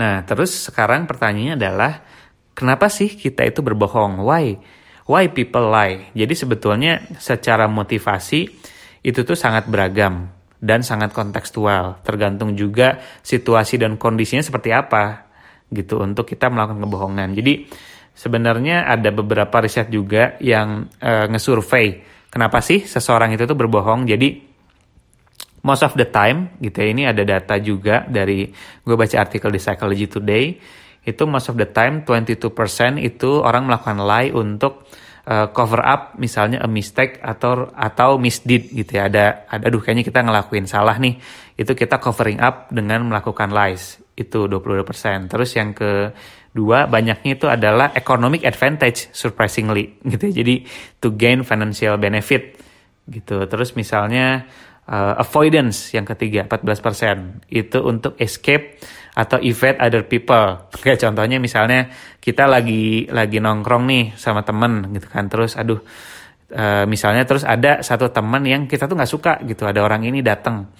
Nah 0.00 0.24
terus 0.24 0.72
sekarang 0.72 1.04
pertanyaannya 1.04 1.54
adalah 1.60 1.92
Kenapa 2.58 2.90
sih 2.90 3.14
kita 3.14 3.46
itu 3.46 3.62
berbohong? 3.62 4.26
Why? 4.26 4.58
Why 5.06 5.30
people 5.30 5.70
lie? 5.70 6.10
Jadi 6.10 6.34
sebetulnya 6.34 7.06
secara 7.22 7.70
motivasi 7.70 8.50
itu 9.06 9.20
tuh 9.22 9.38
sangat 9.38 9.70
beragam 9.70 10.26
dan 10.58 10.82
sangat 10.82 11.14
kontekstual. 11.14 12.02
Tergantung 12.02 12.58
juga 12.58 12.98
situasi 13.22 13.78
dan 13.78 13.94
kondisinya 13.94 14.42
seperti 14.42 14.74
apa 14.74 15.30
gitu 15.70 16.02
untuk 16.02 16.26
kita 16.26 16.50
melakukan 16.50 16.82
kebohongan. 16.82 17.30
Jadi 17.38 17.70
sebenarnya 18.10 18.90
ada 18.90 19.14
beberapa 19.14 19.62
riset 19.62 19.86
juga 19.94 20.34
yang 20.42 20.90
uh, 20.98 21.30
ngesurvey 21.30 22.02
kenapa 22.26 22.58
sih 22.58 22.82
seseorang 22.82 23.38
itu 23.38 23.46
tuh 23.46 23.54
berbohong. 23.54 24.02
Jadi 24.10 24.34
most 25.62 25.86
of 25.86 25.94
the 25.94 26.10
time 26.10 26.58
gitu 26.58 26.82
ya 26.82 26.88
ini 26.90 27.06
ada 27.06 27.22
data 27.22 27.54
juga 27.62 28.02
dari 28.02 28.50
gue 28.82 28.96
baca 28.98 29.16
artikel 29.22 29.54
di 29.54 29.62
Psychology 29.62 30.10
Today 30.10 30.44
itu 31.08 31.24
most 31.24 31.48
of 31.48 31.56
the 31.56 31.64
time 31.64 32.04
22% 32.04 32.52
itu 33.00 33.30
orang 33.40 33.64
melakukan 33.64 33.96
lie 34.04 34.28
untuk 34.28 34.84
uh, 35.24 35.48
cover 35.48 35.80
up 35.80 36.20
misalnya 36.20 36.60
a 36.60 36.68
mistake 36.68 37.16
atau 37.24 37.72
atau 37.72 38.20
misdeed 38.20 38.68
gitu 38.68 39.00
ya. 39.00 39.08
Ada 39.08 39.48
ada 39.48 39.64
aduh 39.72 39.80
kayaknya 39.80 40.04
kita 40.04 40.20
ngelakuin 40.20 40.68
salah 40.68 41.00
nih. 41.00 41.16
Itu 41.56 41.72
kita 41.72 41.96
covering 41.96 42.44
up 42.44 42.68
dengan 42.68 43.08
melakukan 43.08 43.48
lies. 43.48 44.04
Itu 44.12 44.44
22% 44.50 45.32
terus 45.32 45.56
yang 45.56 45.72
kedua 45.72 46.84
banyaknya 46.90 47.30
itu 47.38 47.46
adalah 47.48 47.96
economic 47.96 48.44
advantage 48.44 49.08
surprisingly 49.16 49.96
gitu 50.12 50.28
ya. 50.28 50.44
Jadi 50.44 50.54
to 51.00 51.16
gain 51.16 51.40
financial 51.40 51.96
benefit 51.96 52.60
gitu. 53.08 53.48
Terus 53.48 53.72
misalnya 53.72 54.44
uh, 54.88 55.14
avoidance 55.20 55.92
yang 55.92 56.04
ketiga 56.04 56.44
14% 56.44 57.48
itu 57.52 57.78
untuk 57.80 58.16
escape 58.20 58.80
atau 59.18 59.42
evade 59.42 59.82
other 59.82 60.06
people. 60.06 60.70
Kayak 60.78 61.02
contohnya 61.02 61.42
misalnya 61.42 61.90
kita 62.22 62.46
lagi 62.46 63.10
lagi 63.10 63.42
nongkrong 63.42 63.84
nih 63.90 64.04
sama 64.14 64.46
temen 64.46 64.94
gitu 64.94 65.10
kan, 65.10 65.26
terus 65.26 65.58
aduh 65.58 65.82
uh, 66.54 66.86
misalnya 66.86 67.26
terus 67.26 67.42
ada 67.42 67.82
satu 67.82 68.14
teman 68.14 68.46
yang 68.46 68.70
kita 68.70 68.86
tuh 68.86 68.94
nggak 68.94 69.10
suka 69.10 69.32
gitu, 69.42 69.66
ada 69.66 69.82
orang 69.82 70.06
ini 70.06 70.22
datang, 70.22 70.70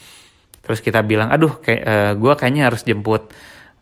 terus 0.62 0.78
kita 0.78 1.02
bilang 1.02 1.34
aduh 1.34 1.58
kayak 1.58 1.82
uh, 1.82 1.90
eh, 1.90 2.12
gue 2.14 2.32
kayaknya 2.38 2.70
harus 2.70 2.86
jemput 2.86 3.34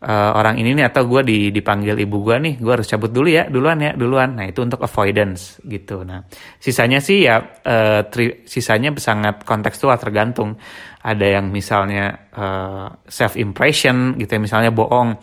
uh, 0.02 0.30
orang 0.36 0.60
ini 0.60 0.76
nih 0.76 0.92
atau 0.92 1.08
gue 1.08 1.22
di, 1.24 1.38
dipanggil 1.54 1.96
ibu 1.96 2.20
gue 2.20 2.36
nih 2.36 2.54
gue 2.60 2.72
harus 2.72 2.84
cabut 2.84 3.08
dulu 3.08 3.28
ya 3.30 3.48
duluan 3.48 3.78
ya 3.80 3.92
duluan. 3.96 4.36
Nah 4.36 4.44
itu 4.48 4.60
untuk 4.60 4.82
avoidance 4.84 5.60
gitu. 5.64 6.04
Nah 6.04 6.26
sisanya 6.60 7.00
sih 7.00 7.24
ya 7.24 7.40
uh, 7.40 8.04
tri, 8.08 8.44
sisanya 8.44 8.92
sangat 9.00 9.46
kontekstual 9.46 9.96
tergantung. 9.96 10.58
Ada 11.06 11.38
yang 11.38 11.54
misalnya 11.54 12.28
uh, 12.34 12.88
self 13.06 13.38
impression 13.38 14.18
gitu 14.18 14.36
ya 14.36 14.40
misalnya 14.42 14.74
bohong. 14.74 15.16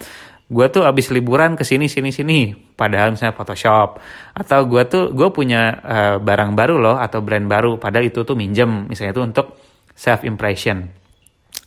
Gue 0.54 0.70
tuh 0.70 0.86
abis 0.86 1.10
liburan 1.10 1.58
ke 1.58 1.66
sini 1.66 1.90
sini 1.90 2.14
sini 2.14 2.54
padahal 2.54 3.14
misalnya 3.14 3.36
Photoshop. 3.36 4.00
Atau 4.34 4.66
gue 4.66 4.84
tuh 4.88 5.12
gue 5.12 5.30
punya 5.30 5.76
uh, 5.84 6.16
barang 6.24 6.56
baru 6.56 6.80
loh 6.80 6.98
atau 6.98 7.20
brand 7.20 7.46
baru 7.46 7.78
padahal 7.78 8.08
itu 8.08 8.24
tuh 8.24 8.34
minjem. 8.34 8.88
Misalnya 8.88 9.12
itu 9.12 9.24
untuk 9.24 9.48
self 9.94 10.26
impression 10.26 11.04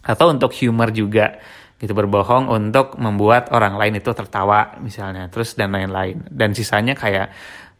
atau 0.06 0.30
untuk 0.30 0.54
humor 0.62 0.94
juga 0.94 1.42
gitu 1.76 1.92
berbohong 1.92 2.48
untuk 2.48 2.96
membuat 2.96 3.52
orang 3.52 3.76
lain 3.76 4.00
itu 4.00 4.10
tertawa 4.16 4.80
misalnya. 4.80 5.28
Terus 5.28 5.56
dan 5.56 5.76
lain-lain. 5.76 6.24
Dan 6.32 6.56
sisanya 6.56 6.96
kayak 6.96 7.28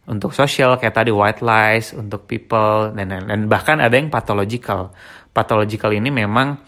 untuk 0.06 0.30
sosial 0.30 0.78
kayak 0.78 0.94
tadi 0.94 1.10
white 1.10 1.42
lies 1.42 1.90
untuk 1.90 2.30
people 2.30 2.94
dan 2.94 3.10
lain 3.10 3.26
dan 3.26 3.40
bahkan 3.50 3.82
ada 3.82 3.98
yang 3.98 4.12
pathological. 4.12 4.94
Pathological 5.34 5.92
ini 5.92 6.08
memang 6.08 6.62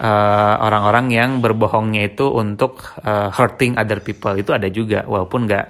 uh, 0.00 0.54
orang-orang 0.64 1.06
yang 1.12 1.30
berbohongnya 1.44 2.16
itu 2.16 2.26
untuk 2.32 2.82
uh, 3.04 3.30
hurting 3.30 3.76
other 3.76 4.00
people. 4.00 4.32
Itu 4.34 4.56
ada 4.56 4.66
juga 4.72 5.04
walaupun 5.04 5.46
nggak 5.46 5.66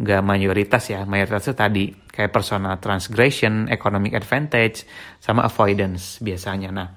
nggak 0.00 0.22
mayoritas 0.22 0.84
ya. 0.88 1.02
Mayoritas 1.04 1.50
itu 1.50 1.56
tadi 1.58 1.84
kayak 1.90 2.30
personal 2.30 2.78
transgression 2.78 3.66
economic 3.68 4.16
advantage 4.16 4.86
sama 5.18 5.44
avoidance 5.50 6.22
biasanya. 6.22 6.70
Nah 6.70 6.88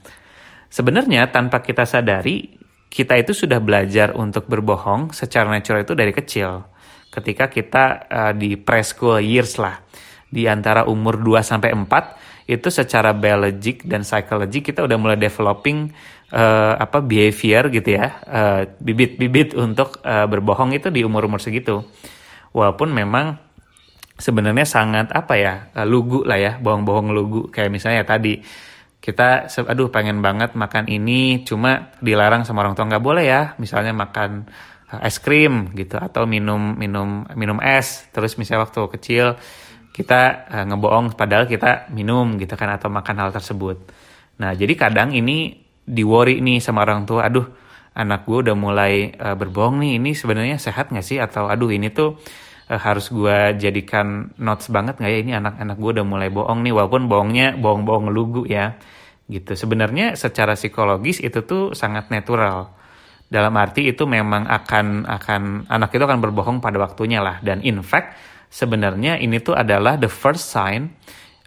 sebenarnya 0.69 1.33
tanpa 1.33 1.65
kita 1.65 1.83
sadari 1.83 2.62
kita 2.93 3.17
itu 3.17 3.33
sudah 3.33 3.57
belajar 3.57 4.13
untuk 4.13 4.45
berbohong 4.45 5.17
secara 5.17 5.49
natural 5.49 5.81
itu 5.81 5.97
dari 5.97 6.13
kecil. 6.13 6.61
Ketika 7.09 7.49
kita 7.49 7.85
uh, 8.05 8.33
di 8.37 8.53
preschool 8.53 9.17
years 9.17 9.57
lah, 9.57 9.81
di 10.29 10.45
antara 10.45 10.85
umur 10.85 11.17
2 11.17 11.41
sampai 11.41 11.73
4 11.73 12.45
itu 12.53 12.69
secara 12.69 13.17
biologik 13.17 13.89
dan 13.89 14.05
psikologi 14.05 14.61
kita 14.61 14.85
udah 14.85 14.97
mulai 15.01 15.17
developing 15.17 15.89
uh, 16.29 16.77
apa 16.77 17.01
behavior 17.01 17.73
gitu 17.73 17.97
ya, 17.97 18.21
bibit-bibit 18.77 19.57
uh, 19.57 19.65
untuk 19.65 19.97
uh, 20.05 20.29
berbohong 20.29 20.77
itu 20.77 20.93
di 20.93 21.01
umur-umur 21.01 21.41
segitu. 21.41 21.81
Walaupun 22.53 22.93
memang 22.93 23.41
sebenarnya 24.21 24.69
sangat 24.69 25.09
apa 25.09 25.33
ya 25.33 25.53
lugu 25.89 26.21
lah 26.21 26.37
ya, 26.37 26.51
bohong-bohong 26.61 27.09
lugu 27.09 27.49
kayak 27.49 27.73
misalnya 27.73 28.05
tadi 28.05 28.37
kita 29.03 29.51
aduh 29.67 29.91
pengen 29.91 30.23
banget 30.23 30.55
makan 30.55 30.87
ini 30.87 31.43
cuma 31.43 31.91
dilarang 31.99 32.47
sama 32.47 32.63
orang 32.63 32.71
tua 32.71 32.87
nggak 32.87 33.03
boleh 33.03 33.27
ya 33.27 33.41
misalnya 33.59 33.91
makan 33.91 34.47
es 35.03 35.19
krim 35.19 35.75
gitu 35.75 35.99
atau 35.99 36.23
minum 36.23 36.79
minum 36.79 37.27
minum 37.35 37.59
es 37.59 38.07
terus 38.15 38.39
misalnya 38.39 38.63
waktu 38.63 38.79
kecil 38.95 39.35
kita 39.93 40.49
uh, 40.49 40.65
ngebohong 40.73 41.13
padahal 41.13 41.45
kita 41.45 41.93
minum 41.93 42.41
gitu 42.41 42.57
kan 42.57 42.73
atau 42.73 42.89
makan 42.89 43.15
hal 43.21 43.29
tersebut. 43.29 43.77
Nah 44.41 44.57
jadi 44.57 44.73
kadang 44.73 45.13
ini 45.13 45.53
di 45.85 46.01
worry 46.01 46.41
nih 46.41 46.57
sama 46.57 46.81
orang 46.81 47.05
tua, 47.05 47.29
aduh 47.29 47.45
anak 47.93 48.25
gue 48.25 48.49
udah 48.49 48.57
mulai 48.57 49.13
uh, 49.13 49.37
berbohong 49.37 49.85
nih, 49.85 50.01
ini 50.01 50.17
sebenarnya 50.17 50.57
sehat 50.57 50.89
nggak 50.89 51.05
sih? 51.05 51.21
Atau 51.21 51.45
aduh 51.45 51.69
ini 51.69 51.93
tuh 51.93 52.17
uh, 52.69 52.79
harus 52.79 53.09
gue 53.09 53.57
jadikan 53.59 54.31
notes 54.37 54.69
banget 54.69 54.99
nggak 55.01 55.11
ya? 55.11 55.19
Ini 55.23 55.31
anak-anak 55.39 55.77
gue 55.79 55.91
udah 55.99 56.05
mulai 56.05 56.29
bohong 56.29 56.63
nih, 56.63 56.73
walaupun 56.75 57.07
bohongnya 57.09 57.57
bohong-bohong 57.57 58.07
lugu 58.11 58.43
ya, 58.45 58.77
gitu. 59.27 59.55
Sebenarnya 59.55 60.19
secara 60.19 60.53
psikologis 60.53 61.23
itu 61.23 61.41
tuh 61.43 61.71
sangat 61.73 62.11
natural. 62.11 62.71
Dalam 63.33 63.57
arti 63.57 63.89
itu 63.89 64.05
memang 64.05 64.45
akan 64.45 65.09
akan 65.09 65.65
anak 65.65 65.89
itu 65.97 66.03
akan 66.05 66.21
berbohong 66.21 66.61
pada 66.61 66.77
waktunya 66.77 67.17
lah. 67.17 67.41
Dan 67.41 67.65
in 67.65 67.81
fact 67.81 68.13
sebenarnya 68.53 69.17
ini 69.17 69.41
tuh 69.41 69.57
adalah 69.57 69.97
the 69.97 70.05
first 70.05 70.53
sign 70.53 70.93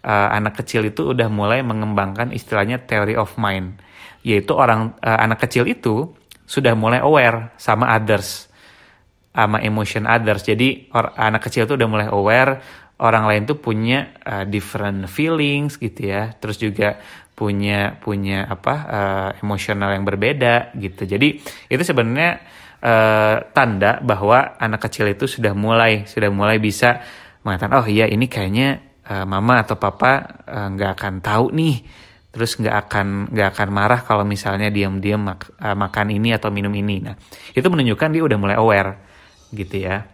uh, 0.03 0.27
anak 0.35 0.59
kecil 0.59 0.83
itu 0.83 1.15
udah 1.15 1.31
mulai 1.31 1.63
mengembangkan 1.63 2.35
istilahnya 2.35 2.83
theory 2.83 3.15
of 3.15 3.39
mind, 3.39 3.79
yaitu 4.19 4.51
orang 4.51 4.99
uh, 4.99 5.19
anak 5.23 5.47
kecil 5.47 5.63
itu 5.63 6.11
sudah 6.43 6.75
mulai 6.75 6.99
aware 6.99 7.55
sama 7.55 7.91
others, 7.95 8.46
sama 9.37 9.61
emotion 9.61 10.09
others. 10.09 10.41
Jadi 10.41 10.89
or, 10.97 11.13
anak 11.13 11.45
kecil 11.45 11.69
itu 11.69 11.77
udah 11.77 11.85
mulai 11.85 12.07
aware 12.09 12.57
orang 12.97 13.29
lain 13.29 13.45
tuh 13.45 13.61
punya 13.61 14.17
uh, 14.25 14.49
different 14.49 15.05
feelings 15.05 15.77
gitu 15.77 16.09
ya, 16.09 16.33
terus 16.41 16.57
juga 16.57 16.97
punya 17.37 18.01
punya 18.01 18.49
apa 18.49 18.75
uh, 18.89 19.29
emosional 19.45 19.93
yang 19.93 20.01
berbeda 20.01 20.73
gitu. 20.73 21.05
Jadi 21.05 21.37
itu 21.69 21.83
sebenarnya 21.85 22.41
uh, 22.81 23.45
tanda 23.53 24.01
bahwa 24.01 24.57
anak 24.57 24.89
kecil 24.89 25.05
itu 25.13 25.29
sudah 25.29 25.53
mulai 25.53 26.09
sudah 26.09 26.33
mulai 26.33 26.57
bisa 26.57 27.01
mengatakan 27.45 27.79
oh 27.79 27.87
iya 27.87 28.09
ini 28.09 28.25
kayaknya 28.27 28.81
uh, 29.07 29.23
mama 29.23 29.63
atau 29.63 29.79
papa 29.79 30.43
eh, 30.43 30.67
nggak 30.75 30.91
uh, 30.91 30.95
akan 30.99 31.13
tahu 31.23 31.55
nih 31.55 31.75
terus 32.27 32.59
nggak 32.59 32.75
akan 32.85 33.07
nggak 33.31 33.49
akan 33.55 33.69
marah 33.71 34.01
kalau 34.03 34.27
misalnya 34.27 34.67
diam-diam 34.67 35.23
mak, 35.31 35.47
uh, 35.57 35.73
makan 35.73 36.11
ini 36.11 36.35
atau 36.35 36.51
minum 36.51 36.69
ini 36.75 36.99
nah 36.99 37.15
itu 37.55 37.63
menunjukkan 37.63 38.09
dia 38.11 38.23
udah 38.27 38.37
mulai 38.37 38.57
aware 38.59 39.06
gitu 39.53 39.83
ya. 39.83 40.05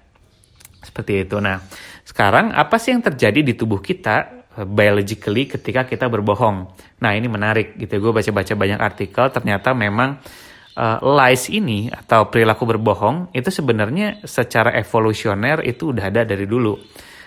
Seperti 0.83 1.23
itu. 1.23 1.39
Nah 1.39 1.63
sekarang 2.03 2.51
apa 2.51 2.75
sih 2.75 2.91
yang 2.91 3.01
terjadi 3.01 3.39
di 3.39 3.53
tubuh 3.55 3.79
kita 3.79 4.45
biologically 4.67 5.49
ketika 5.49 5.87
kita 5.87 6.11
berbohong? 6.11 6.69
Nah 6.99 7.11
ini 7.15 7.31
menarik 7.31 7.79
gitu. 7.79 7.97
Gue 8.03 8.11
baca-baca 8.13 8.53
banyak 8.53 8.79
artikel 8.79 9.25
ternyata 9.31 9.71
memang 9.71 10.19
uh, 10.77 10.99
lies 11.01 11.49
ini 11.49 11.89
atau 11.89 12.27
perilaku 12.29 12.67
berbohong 12.67 13.33
itu 13.33 13.49
sebenarnya 13.49 14.25
secara 14.27 14.75
evolusioner 14.77 15.63
itu 15.65 15.95
udah 15.95 16.05
ada 16.11 16.21
dari 16.27 16.45
dulu. 16.45 16.75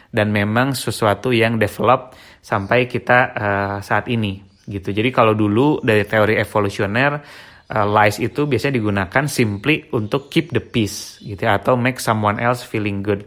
Dan 0.07 0.31
memang 0.31 0.73
sesuatu 0.73 1.35
yang 1.35 1.59
develop 1.59 2.15
sampai 2.41 2.87
kita 2.87 3.19
uh, 3.35 3.77
saat 3.83 4.07
ini 4.07 4.39
gitu. 4.67 4.91
Jadi 4.95 5.11
kalau 5.15 5.35
dulu 5.35 5.83
dari 5.83 6.07
teori 6.07 6.39
evolusioner 6.39 7.23
uh, 7.71 7.87
lies 7.87 8.21
itu 8.21 8.45
biasanya 8.45 8.79
digunakan 8.79 9.25
simply 9.31 9.87
untuk 9.95 10.29
keep 10.29 10.53
the 10.53 10.63
peace 10.63 11.23
gitu 11.23 11.47
ya, 11.47 11.59
atau 11.59 11.79
make 11.79 12.03
someone 12.03 12.39
else 12.43 12.63
feeling 12.67 13.03
good. 13.03 13.25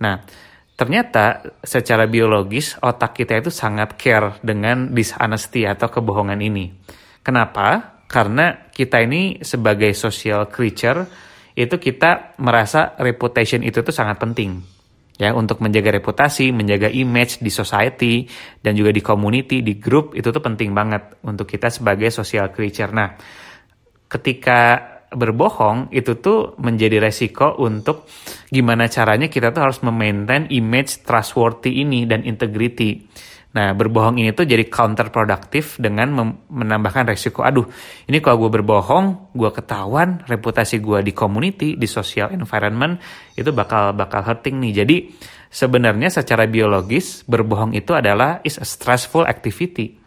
Nah, 0.00 0.20
ternyata 0.74 1.54
secara 1.62 2.08
biologis 2.10 2.76
otak 2.80 3.16
kita 3.16 3.38
itu 3.38 3.50
sangat 3.52 3.94
care 4.00 4.40
dengan 4.42 4.90
dishonesty 4.90 5.68
atau 5.68 5.92
kebohongan 5.92 6.40
ini. 6.42 6.72
Kenapa? 7.22 7.92
karena 8.12 8.68
kita 8.68 9.00
ini 9.00 9.40
sebagai 9.40 9.96
social 9.96 10.52
creature 10.52 11.08
itu 11.56 11.80
kita 11.80 12.36
merasa 12.44 12.92
reputation 13.00 13.64
itu 13.64 13.80
tuh 13.80 13.92
sangat 13.96 14.20
penting 14.20 14.60
ya 15.16 15.32
untuk 15.32 15.64
menjaga 15.64 15.96
reputasi, 15.96 16.52
menjaga 16.52 16.92
image 16.92 17.40
di 17.40 17.48
society 17.48 18.28
dan 18.60 18.76
juga 18.76 18.92
di 18.92 19.00
community, 19.00 19.64
di 19.64 19.80
grup 19.80 20.12
itu 20.12 20.28
tuh 20.28 20.44
penting 20.44 20.76
banget 20.76 21.24
untuk 21.24 21.48
kita 21.48 21.72
sebagai 21.72 22.12
social 22.12 22.52
creature. 22.52 22.92
Nah, 22.92 23.16
ketika 24.12 24.60
berbohong 25.12 25.88
itu 25.92 26.20
tuh 26.20 26.56
menjadi 26.60 27.00
resiko 27.00 27.56
untuk 27.60 28.08
gimana 28.52 28.88
caranya 28.88 29.28
kita 29.28 29.52
tuh 29.52 29.64
harus 29.64 29.80
memaintain 29.80 30.48
image 30.52 31.04
trustworthy 31.04 31.84
ini 31.84 32.04
dan 32.04 32.24
integrity 32.24 33.08
Nah, 33.52 33.76
berbohong 33.76 34.16
ini 34.16 34.32
tuh 34.32 34.48
jadi 34.48 34.64
counterproductive 34.64 35.76
dengan 35.76 36.40
menambahkan 36.48 37.04
resiko. 37.04 37.44
Aduh, 37.44 37.68
ini 38.08 38.16
kalau 38.24 38.48
gue 38.48 38.50
berbohong, 38.60 39.36
gue 39.36 39.50
ketahuan, 39.52 40.24
reputasi 40.24 40.80
gue 40.80 41.04
di 41.04 41.12
community, 41.12 41.76
di 41.76 41.84
social 41.84 42.32
environment, 42.32 42.96
itu 43.36 43.52
bakal 43.52 43.92
bakal 43.92 44.24
hurting 44.24 44.56
nih. 44.56 44.72
Jadi, 44.84 44.96
sebenarnya 45.52 46.08
secara 46.08 46.48
biologis, 46.48 47.28
berbohong 47.28 47.76
itu 47.76 47.92
adalah 47.92 48.40
is 48.40 48.56
a 48.56 48.64
stressful 48.64 49.28
activity. 49.28 50.00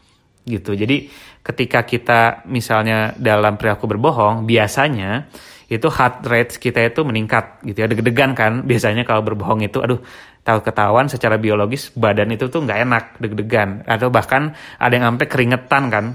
Gitu. 0.45 0.77
Jadi, 0.77 1.09
ketika 1.41 1.81
kita 1.81 2.45
misalnya 2.45 3.17
dalam 3.17 3.57
perilaku 3.57 3.89
berbohong, 3.89 4.45
biasanya 4.45 5.25
itu 5.65 5.89
heart 5.89 6.21
rate 6.29 6.61
kita 6.61 6.85
itu 6.85 7.01
meningkat 7.01 7.65
gitu 7.65 7.77
ya. 7.81 7.87
Deg-degan 7.89 8.37
kan 8.37 8.61
biasanya 8.61 9.01
kalau 9.01 9.25
berbohong 9.25 9.65
itu 9.65 9.81
aduh 9.81 9.97
tahu 10.45 10.61
ketahuan 10.61 11.09
secara 11.09 11.41
biologis 11.41 11.89
badan 11.97 12.29
itu 12.29 12.45
tuh 12.53 12.61
nggak 12.61 12.79
enak 12.85 13.03
deg-degan. 13.17 13.81
Atau 13.89 14.13
bahkan 14.13 14.53
ada 14.77 14.93
yang 14.93 15.17
sampai 15.17 15.27
keringetan 15.27 15.83
kan. 15.89 16.05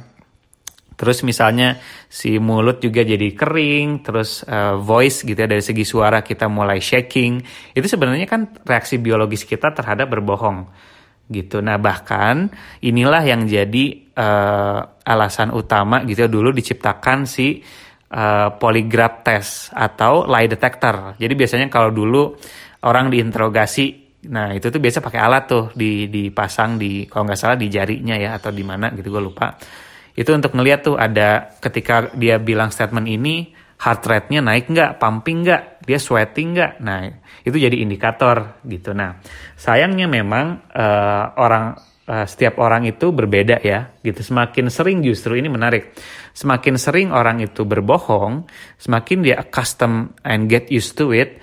Terus 0.95 1.25
misalnya 1.25 1.81
si 2.13 2.37
mulut 2.37 2.85
juga 2.85 3.01
jadi 3.01 3.33
kering 3.33 4.05
terus 4.05 4.45
uh, 4.45 4.77
voice 4.77 5.25
gitu 5.25 5.35
ya 5.35 5.49
dari 5.49 5.65
segi 5.65 5.83
suara 5.83 6.21
kita 6.21 6.47
mulai 6.47 6.79
shaking. 6.79 7.41
Itu 7.75 7.89
sebenarnya 7.89 8.29
kan 8.29 8.47
reaksi 8.63 9.01
biologis 9.01 9.49
kita 9.49 9.73
terhadap 9.73 10.13
berbohong 10.13 10.69
gitu 11.31 11.63
nah 11.63 11.79
bahkan 11.79 12.51
inilah 12.83 13.23
yang 13.23 13.47
jadi 13.47 14.11
uh, 14.19 15.01
alasan 15.07 15.55
utama 15.55 16.03
gitu 16.05 16.27
ya 16.27 16.31
dulu 16.31 16.51
diciptakan 16.51 17.25
si 17.25 17.63
uh, 18.11 18.51
polygraph 18.59 19.23
test 19.23 19.71
atau 19.71 20.27
lie 20.27 20.51
detector 20.51 21.15
jadi 21.17 21.33
biasanya 21.39 21.71
kalau 21.71 21.95
dulu 21.95 22.35
orang 22.83 23.09
diinterogasi 23.09 24.11
Nah 24.29 24.53
itu 24.53 24.69
tuh 24.69 24.77
biasa 24.77 25.01
pakai 25.01 25.17
alat 25.17 25.49
tuh 25.49 25.65
di 25.73 26.13
dipasang 26.13 26.77
di 26.77 27.09
kalau 27.09 27.25
nggak 27.25 27.41
salah 27.41 27.57
di 27.57 27.73
jarinya 27.73 28.21
ya 28.21 28.37
atau 28.37 28.53
di 28.53 28.61
mana 28.61 28.93
gitu 28.93 29.09
gue 29.09 29.23
lupa. 29.23 29.57
Itu 30.13 30.37
untuk 30.37 30.53
ngeliat 30.53 30.85
tuh 30.85 31.01
ada 31.01 31.57
ketika 31.57 32.13
dia 32.13 32.37
bilang 32.37 32.69
statement 32.69 33.09
ini 33.09 33.57
heart 33.81 34.03
rate-nya 34.05 34.45
naik 34.45 34.69
nggak, 34.69 35.01
pumping 35.01 35.43
nggak, 35.43 35.85
dia 35.89 35.97
sweating 35.97 36.53
nggak. 36.53 36.73
Nah 36.85 37.09
itu 37.41 37.57
jadi 37.57 37.77
indikator 37.81 38.61
gitu. 38.69 38.93
Nah 38.93 39.17
sayangnya 39.57 40.05
memang 40.05 40.69
uh, 40.69 41.25
orang 41.41 41.81
uh, 42.05 42.27
setiap 42.29 42.61
orang 42.61 42.85
itu 42.85 43.09
berbeda 43.09 43.65
ya 43.65 43.89
gitu. 44.05 44.21
Semakin 44.21 44.69
sering 44.69 45.01
justru 45.01 45.41
ini 45.41 45.49
menarik. 45.49 45.97
Semakin 46.37 46.77
sering 46.77 47.09
orang 47.11 47.41
itu 47.41 47.65
berbohong, 47.65 48.45
semakin 48.77 49.19
dia 49.25 49.41
custom 49.49 50.13
and 50.23 50.47
get 50.47 50.69
used 50.69 50.95
to 50.95 51.11
it 51.17 51.41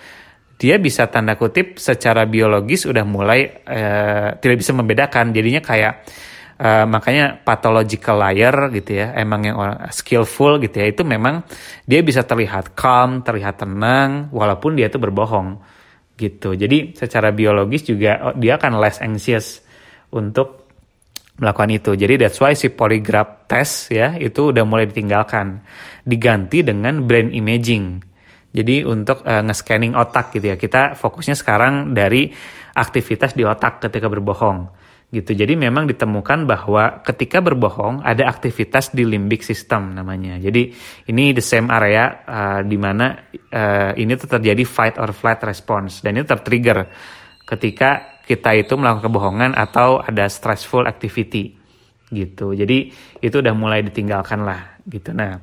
dia 0.58 0.82
bisa 0.82 1.06
tanda 1.06 1.38
kutip 1.38 1.78
secara 1.78 2.26
biologis 2.26 2.90
udah 2.90 3.06
mulai 3.06 3.46
uh, 3.46 4.42
tidak 4.42 4.58
bisa 4.58 4.74
membedakan 4.74 5.30
jadinya 5.30 5.62
kayak 5.62 6.02
uh, 6.58 6.86
makanya 6.90 7.38
pathological 7.42 8.18
liar 8.22 8.74
gitu 8.74 8.98
ya 8.98 9.14
emang 9.18 9.46
yang 9.46 9.58
orang 9.58 9.78
skillful 9.94 10.58
gitu 10.62 10.82
ya 10.82 10.90
itu 10.90 11.02
memang 11.06 11.46
dia 11.86 12.02
bisa 12.02 12.26
terlihat 12.26 12.74
calm 12.74 13.22
terlihat 13.22 13.62
tenang 13.62 14.30
walaupun 14.34 14.78
dia 14.78 14.90
itu 14.90 14.98
berbohong 14.98 15.58
gitu. 16.18 16.58
Jadi 16.58 16.98
secara 16.98 17.30
biologis 17.30 17.86
juga 17.86 18.34
oh, 18.34 18.36
dia 18.36 18.58
akan 18.58 18.82
less 18.82 19.00
anxious 19.00 19.62
untuk 20.12 20.66
melakukan 21.38 21.70
itu. 21.70 21.92
Jadi 21.94 22.26
that's 22.26 22.42
why 22.42 22.58
si 22.58 22.74
polygraph 22.74 23.46
test 23.46 23.94
ya 23.94 24.18
itu 24.18 24.50
udah 24.50 24.66
mulai 24.66 24.90
ditinggalkan. 24.90 25.62
Diganti 26.02 26.66
dengan 26.66 27.06
brain 27.06 27.30
imaging. 27.30 28.02
Jadi 28.50 28.82
untuk 28.82 29.22
uh, 29.22 29.46
nge-scanning 29.46 29.94
otak 29.94 30.34
gitu 30.34 30.50
ya. 30.50 30.58
Kita 30.58 30.98
fokusnya 30.98 31.38
sekarang 31.38 31.94
dari 31.94 32.34
aktivitas 32.74 33.38
di 33.38 33.46
otak 33.46 33.86
ketika 33.86 34.10
berbohong 34.10 34.87
gitu. 35.08 35.32
Jadi 35.32 35.56
memang 35.56 35.88
ditemukan 35.88 36.44
bahwa 36.44 37.00
ketika 37.00 37.40
berbohong 37.40 38.04
ada 38.04 38.28
aktivitas 38.28 38.92
di 38.92 39.08
limbic 39.08 39.40
system 39.40 39.96
namanya. 39.96 40.36
Jadi 40.36 40.76
ini 41.08 41.32
the 41.32 41.44
same 41.44 41.72
area 41.72 42.28
uh, 42.28 42.60
di 42.68 42.76
mana 42.76 43.16
uh, 43.32 43.92
ini 43.96 44.20
tuh 44.20 44.28
terjadi 44.28 44.64
fight 44.68 45.00
or 45.00 45.16
flight 45.16 45.40
response 45.48 46.04
dan 46.04 46.20
itu 46.20 46.28
tertrigger 46.28 46.92
ketika 47.48 48.20
kita 48.28 48.52
itu 48.60 48.76
melakukan 48.76 49.08
kebohongan 49.08 49.52
atau 49.56 50.04
ada 50.04 50.28
stressful 50.28 50.84
activity 50.84 51.56
gitu. 52.12 52.52
Jadi 52.52 52.92
itu 53.24 53.36
udah 53.40 53.56
mulai 53.56 53.80
ditinggalkan 53.88 54.44
lah 54.44 54.80
gitu. 54.84 55.16
Nah, 55.16 55.40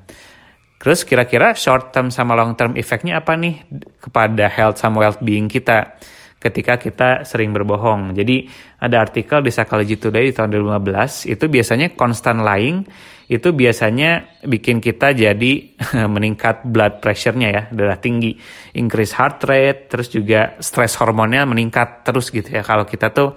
Terus 0.85 1.01
kira-kira 1.01 1.57
short 1.57 1.97
term 1.97 2.13
sama 2.13 2.37
long 2.37 2.53
term 2.61 2.77
efeknya 2.77 3.25
apa 3.25 3.41
nih 3.41 3.57
kepada 4.05 4.53
health 4.53 4.77
sama 4.77 5.01
well-being 5.01 5.49
kita 5.49 5.97
ketika 6.45 6.77
kita 6.77 7.25
sering 7.25 7.57
berbohong. 7.57 8.13
Jadi 8.13 8.45
ada 8.85 9.01
artikel 9.01 9.41
di 9.41 9.49
Psychology 9.49 9.97
Today 9.97 10.29
di 10.29 10.35
tahun 10.37 10.53
2015 10.53 11.33
itu 11.33 11.45
biasanya 11.49 11.97
constant 11.97 12.45
lying 12.45 12.85
itu 13.25 13.57
biasanya 13.57 14.41
bikin 14.45 14.85
kita 14.85 15.17
jadi 15.17 15.53
meningkat 16.15 16.69
blood 16.69 17.01
pressure-nya 17.01 17.49
ya, 17.49 17.63
darah 17.73 17.97
tinggi, 17.97 18.37
increase 18.77 19.17
heart 19.17 19.41
rate, 19.49 19.89
terus 19.89 20.13
juga 20.13 20.61
stress 20.61 21.01
hormonnya 21.01 21.49
meningkat 21.49 22.05
terus 22.05 22.29
gitu 22.29 22.53
ya 22.53 22.61
kalau 22.61 22.85
kita 22.85 23.09
tuh 23.17 23.33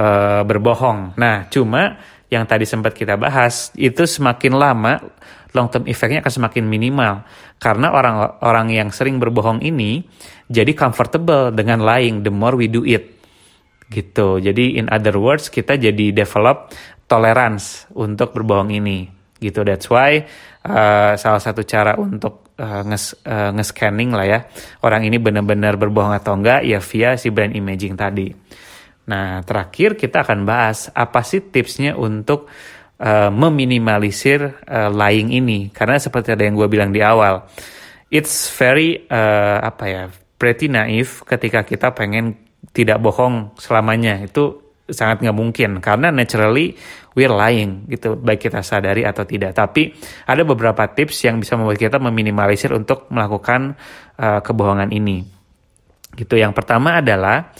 uh, 0.00 0.42
berbohong. 0.48 1.20
Nah, 1.20 1.44
cuma 1.52 2.00
yang 2.28 2.44
tadi 2.44 2.68
sempat 2.68 2.92
kita 2.92 3.16
bahas 3.16 3.72
itu 3.72 4.04
semakin 4.04 4.52
lama 4.56 5.00
long 5.56 5.68
term 5.72 5.88
efeknya 5.88 6.20
akan 6.20 6.32
semakin 6.32 6.64
minimal. 6.68 7.24
Karena 7.56 7.90
orang-orang 7.90 8.68
yang 8.72 8.88
sering 8.92 9.16
berbohong 9.16 9.64
ini 9.64 10.04
jadi 10.46 10.70
comfortable 10.76 11.50
dengan 11.50 11.80
lying 11.80 12.20
the 12.22 12.32
more 12.32 12.54
we 12.54 12.68
do 12.68 12.84
it. 12.84 13.16
Gitu. 13.88 14.44
Jadi 14.44 14.76
in 14.76 14.92
other 14.92 15.16
words 15.16 15.48
kita 15.48 15.80
jadi 15.80 16.12
develop 16.12 16.72
tolerance 17.08 17.88
untuk 17.96 18.36
berbohong 18.36 18.68
ini. 18.76 19.08
Gitu. 19.40 19.64
That's 19.64 19.88
why 19.88 20.28
uh, 20.68 21.16
salah 21.16 21.40
satu 21.40 21.64
cara 21.64 21.96
untuk 21.96 22.48
uh, 22.60 22.82
nges 22.84 23.24
uh, 23.24 23.50
nge-scanning 23.54 24.10
lah 24.12 24.26
ya 24.26 24.40
orang 24.82 25.06
ini 25.06 25.16
benar-benar 25.16 25.78
berbohong 25.78 26.12
atau 26.12 26.34
enggak 26.36 26.66
ya 26.66 26.82
via 26.82 27.14
si 27.14 27.30
brand 27.30 27.54
imaging 27.54 27.94
tadi 27.94 28.28
nah 29.08 29.40
terakhir 29.40 29.96
kita 29.96 30.20
akan 30.20 30.44
bahas 30.44 30.92
apa 30.92 31.24
sih 31.24 31.40
tipsnya 31.40 31.96
untuk 31.96 32.52
uh, 33.00 33.30
meminimalisir 33.32 34.62
uh, 34.66 34.90
lying 34.92 35.32
ini. 35.34 35.70
Karena 35.72 35.96
seperti 35.96 36.34
ada 36.34 36.44
yang 36.44 36.58
gue 36.58 36.68
bilang 36.68 36.90
di 36.90 37.00
awal 37.00 37.46
it's 38.08 38.48
very 38.56 39.04
uh, 39.08 39.60
apa 39.60 39.84
ya 39.84 40.02
pretty 40.40 40.68
naif 40.70 41.24
ketika 41.28 41.64
kita 41.64 41.92
pengen 41.94 42.36
tidak 42.74 42.98
bohong 43.00 43.56
selamanya. 43.58 44.20
Itu 44.22 44.74
sangat 44.88 45.22
nggak 45.24 45.36
mungkin. 45.36 45.70
Karena 45.78 46.10
naturally 46.10 46.74
we're 47.14 47.32
lying 47.32 47.86
gitu. 47.88 48.18
Baik 48.18 48.50
kita 48.50 48.60
sadari 48.60 49.06
atau 49.06 49.24
tidak. 49.24 49.54
Tapi 49.54 49.94
ada 50.26 50.42
beberapa 50.42 50.84
tips 50.90 51.26
yang 51.26 51.40
bisa 51.40 51.54
membuat 51.56 51.78
kita 51.78 51.96
meminimalisir 52.02 52.74
untuk 52.74 53.08
melakukan 53.10 53.78
uh, 54.18 54.40
kebohongan 54.42 54.90
ini. 54.90 55.24
Gitu. 56.18 56.34
Yang 56.34 56.52
pertama 56.58 56.98
adalah 56.98 57.54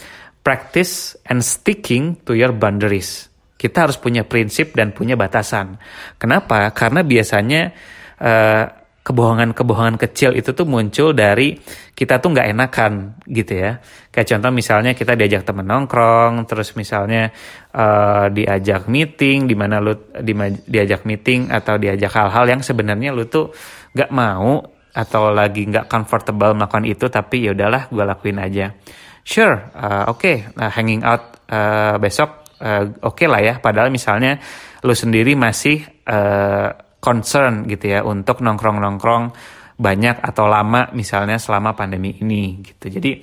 practice 0.48 1.20
and 1.28 1.44
sticking 1.44 2.16
to 2.24 2.32
your 2.32 2.56
boundaries 2.56 3.28
kita 3.58 3.90
harus 3.90 3.98
punya 3.98 4.22
prinsip 4.22 4.70
dan 4.78 4.94
punya 4.94 5.18
batasan. 5.18 5.82
Kenapa? 6.14 6.70
Karena 6.70 7.02
biasanya 7.02 7.74
uh, 8.22 8.64
kebohongan-kebohongan 9.02 9.98
kecil 9.98 10.36
itu 10.38 10.54
tuh 10.54 10.62
muncul 10.62 11.10
dari 11.10 11.58
kita 11.96 12.22
tuh 12.22 12.38
nggak 12.38 12.48
enakan 12.54 12.92
gitu 13.26 13.58
ya. 13.58 13.82
Kayak 14.14 14.36
contoh 14.36 14.50
misalnya 14.54 14.92
kita 14.94 15.18
diajak 15.18 15.42
temen 15.42 15.66
nongkrong, 15.66 16.46
terus 16.46 16.78
misalnya 16.78 17.34
uh, 17.74 18.30
diajak 18.30 18.86
meeting, 18.86 19.50
di 19.50 19.58
mana 19.58 19.82
lu 19.82 19.96
di, 20.22 20.36
diajak 20.70 21.02
meeting 21.02 21.50
atau 21.50 21.80
diajak 21.80 22.14
hal-hal 22.14 22.46
yang 22.46 22.62
sebenarnya 22.62 23.10
lu 23.10 23.26
tuh 23.26 23.50
nggak 23.90 24.12
mau 24.14 24.62
atau 24.94 25.34
lagi 25.34 25.66
nggak 25.66 25.90
comfortable 25.90 26.54
melakukan 26.54 26.86
itu, 26.86 27.10
tapi 27.10 27.48
ya 27.48 27.56
udahlah 27.58 27.90
gue 27.90 28.04
lakuin 28.06 28.38
aja. 28.38 28.70
Sure, 29.28 29.60
uh, 29.76 30.08
oke, 30.08 30.24
okay, 30.24 30.36
nah, 30.56 30.72
hanging 30.72 31.04
out 31.04 31.44
uh, 31.52 32.00
besok 32.00 32.48
uh, 32.64 32.88
oke 33.04 33.12
okay 33.12 33.28
lah 33.28 33.44
ya. 33.44 33.54
Padahal 33.60 33.92
misalnya 33.92 34.40
lu 34.80 34.96
sendiri 34.96 35.36
masih 35.36 35.84
uh, 36.08 36.72
concern 36.96 37.68
gitu 37.68 37.92
ya 37.92 38.00
untuk 38.08 38.40
nongkrong-nongkrong 38.40 39.24
banyak 39.76 40.24
atau 40.24 40.48
lama 40.48 40.88
misalnya 40.96 41.36
selama 41.36 41.76
pandemi 41.76 42.16
ini 42.24 42.64
gitu. 42.64 42.88
Jadi 42.88 43.20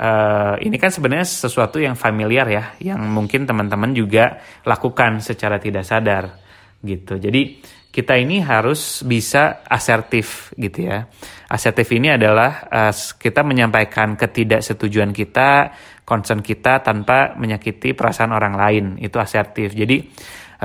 uh, 0.00 0.56
ini 0.56 0.80
kan 0.80 0.88
sebenarnya 0.88 1.28
sesuatu 1.28 1.76
yang 1.76 2.00
familiar 2.00 2.48
ya, 2.48 2.64
yang 2.80 3.04
mungkin 3.12 3.44
teman-teman 3.44 3.92
juga 3.92 4.40
lakukan 4.64 5.20
secara 5.20 5.60
tidak 5.60 5.84
sadar 5.84 6.40
gitu. 6.80 7.20
Jadi 7.20 7.60
kita 7.92 8.16
ini 8.16 8.40
harus 8.40 9.04
bisa 9.04 9.60
asertif 9.68 10.56
gitu 10.56 10.88
ya. 10.88 11.04
Asertif 11.52 11.92
ini 11.92 12.08
adalah 12.08 12.64
uh, 12.72 12.92
kita 13.20 13.44
menyampaikan 13.44 14.16
ketidaksetujuan 14.16 15.12
kita 15.12 15.76
concern 16.08 16.40
kita 16.40 16.80
tanpa 16.80 17.36
menyakiti 17.36 17.92
perasaan 17.92 18.32
orang 18.32 18.56
lain. 18.56 18.84
Itu 18.96 19.20
asertif. 19.20 19.76
Jadi 19.76 20.08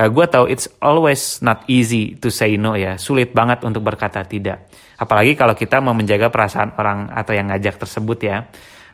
eh, 0.00 0.08
gue 0.08 0.24
tahu 0.24 0.48
it's 0.48 0.72
always 0.80 1.44
not 1.44 1.68
easy 1.68 2.16
to 2.16 2.32
say 2.32 2.56
no 2.56 2.72
ya. 2.80 2.96
Sulit 2.96 3.36
banget 3.36 3.60
untuk 3.60 3.84
berkata 3.84 4.24
tidak. 4.24 4.72
Apalagi 4.96 5.36
kalau 5.36 5.52
kita 5.52 5.84
mau 5.84 5.92
menjaga 5.92 6.32
perasaan 6.32 6.80
orang 6.80 7.12
atau 7.12 7.36
yang 7.36 7.52
ngajak 7.52 7.76
tersebut 7.76 8.18
ya. 8.24 8.48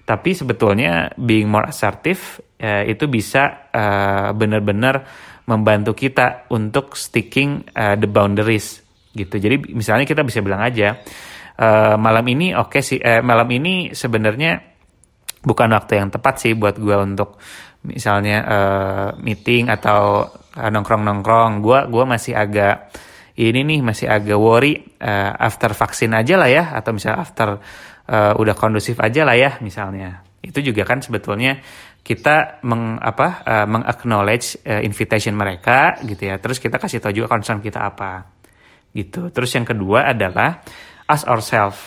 Tapi 0.05 0.35
sebetulnya 0.35 1.15
being 1.17 1.47
more 1.47 1.71
assertive 1.71 2.43
uh, 2.59 2.83
itu 2.83 3.07
bisa 3.07 3.71
uh, 3.71 4.35
benar-benar 4.35 5.07
membantu 5.45 5.93
kita 5.93 6.49
untuk 6.53 6.97
sticking 6.97 7.69
uh, 7.77 7.97
the 7.99 8.09
boundaries 8.09 8.81
gitu 9.13 9.39
jadi 9.39 9.61
misalnya 9.73 10.09
kita 10.09 10.25
bisa 10.25 10.41
bilang 10.41 10.65
aja 10.65 10.99
uh, 11.61 11.95
malam 12.01 12.25
ini 12.27 12.57
oke 12.57 12.79
okay 12.79 12.83
sih 12.83 12.99
uh, 12.99 13.21
malam 13.21 13.47
ini 13.53 13.95
sebenarnya 13.95 14.75
bukan 15.45 15.69
waktu 15.77 16.01
yang 16.01 16.09
tepat 16.09 16.41
sih 16.41 16.57
buat 16.57 16.81
gue 16.81 16.97
untuk 16.97 17.37
misalnya 17.85 18.37
uh, 18.43 19.09
meeting 19.21 19.69
atau 19.69 20.25
uh, 20.33 20.71
nongkrong-nongkrong. 20.73 21.61
Gue 21.61 21.79
gua 21.93 22.05
masih 22.09 22.33
agak 22.35 22.91
ini 23.37 23.61
nih 23.63 23.81
masih 23.85 24.09
agak 24.09 24.39
worry 24.41 24.81
uh, 25.05 25.33
after 25.37 25.77
vaksin 25.77 26.17
aja 26.17 26.41
lah 26.41 26.49
ya 26.49 26.65
atau 26.73 26.97
misalnya 26.97 27.21
after 27.21 27.49
uh, 28.09 28.33
udah 28.41 28.55
kondusif 28.57 28.97
aja 28.99 29.23
lah 29.29 29.37
ya 29.37 29.61
misalnya. 29.61 30.25
Itu 30.41 30.65
juga 30.65 30.89
kan 30.89 31.05
sebetulnya 31.05 31.61
kita 32.05 32.61
meng 32.69 33.01
apa 33.01 33.41
uh, 33.49 33.67
mengacknowledge 33.67 34.61
uh, 34.69 34.85
invitation 34.85 35.33
mereka 35.33 35.97
gitu 36.05 36.29
ya. 36.29 36.37
Terus 36.37 36.61
kita 36.61 36.77
kasih 36.77 37.01
tahu 37.01 37.25
juga 37.25 37.33
concern 37.33 37.65
kita 37.65 37.81
apa. 37.81 38.29
Gitu. 38.93 39.33
Terus 39.33 39.51
yang 39.57 39.65
kedua 39.65 40.13
adalah 40.13 40.61
ask 41.09 41.25
ourselves 41.25 41.81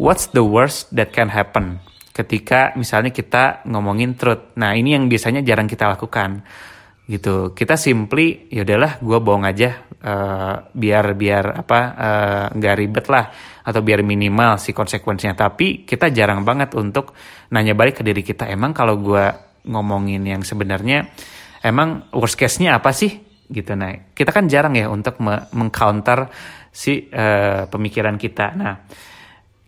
what's 0.00 0.32
the 0.32 0.40
worst 0.40 0.88
that 0.96 1.12
can 1.12 1.28
happen 1.28 1.84
ketika 2.16 2.72
misalnya 2.80 3.12
kita 3.12 3.60
ngomongin 3.68 4.16
truth. 4.16 4.56
Nah 4.56 4.72
ini 4.72 4.96
yang 4.96 5.06
biasanya 5.06 5.44
jarang 5.44 5.68
kita 5.68 5.84
lakukan 5.84 6.44
gitu. 7.06 7.54
Kita 7.54 7.74
simply 7.74 8.46
ya 8.52 8.62
udahlah 8.62 9.02
gue 9.02 9.18
bohong 9.18 9.44
aja 9.46 9.82
uh, 10.02 10.54
biar 10.70 11.04
biar 11.18 11.44
apa 11.66 11.78
uh, 11.94 12.46
nggak 12.54 12.74
ribet 12.78 13.06
lah 13.10 13.26
atau 13.62 13.80
biar 13.82 14.02
minimal 14.06 14.58
si 14.58 14.70
konsekuensinya. 14.74 15.34
Tapi 15.34 15.86
kita 15.86 16.10
jarang 16.14 16.46
banget 16.46 16.74
untuk 16.78 17.14
nanya 17.50 17.74
balik 17.74 18.00
ke 18.00 18.02
diri 18.06 18.22
kita. 18.22 18.46
Emang 18.50 18.74
kalau 18.74 18.98
gue 18.98 19.24
ngomongin 19.66 20.26
yang 20.26 20.42
sebenarnya 20.42 21.10
emang 21.62 22.10
worst 22.14 22.34
case-nya 22.34 22.78
apa 22.78 22.90
sih 22.90 23.14
gitu. 23.46 23.74
Nah 23.78 24.14
kita 24.14 24.34
kan 24.34 24.50
jarang 24.50 24.74
ya 24.74 24.90
untuk 24.90 25.18
mengcounter 25.54 26.30
si 26.72 27.06
uh, 27.12 27.68
pemikiran 27.68 28.18
kita. 28.18 28.56
Nah 28.56 28.74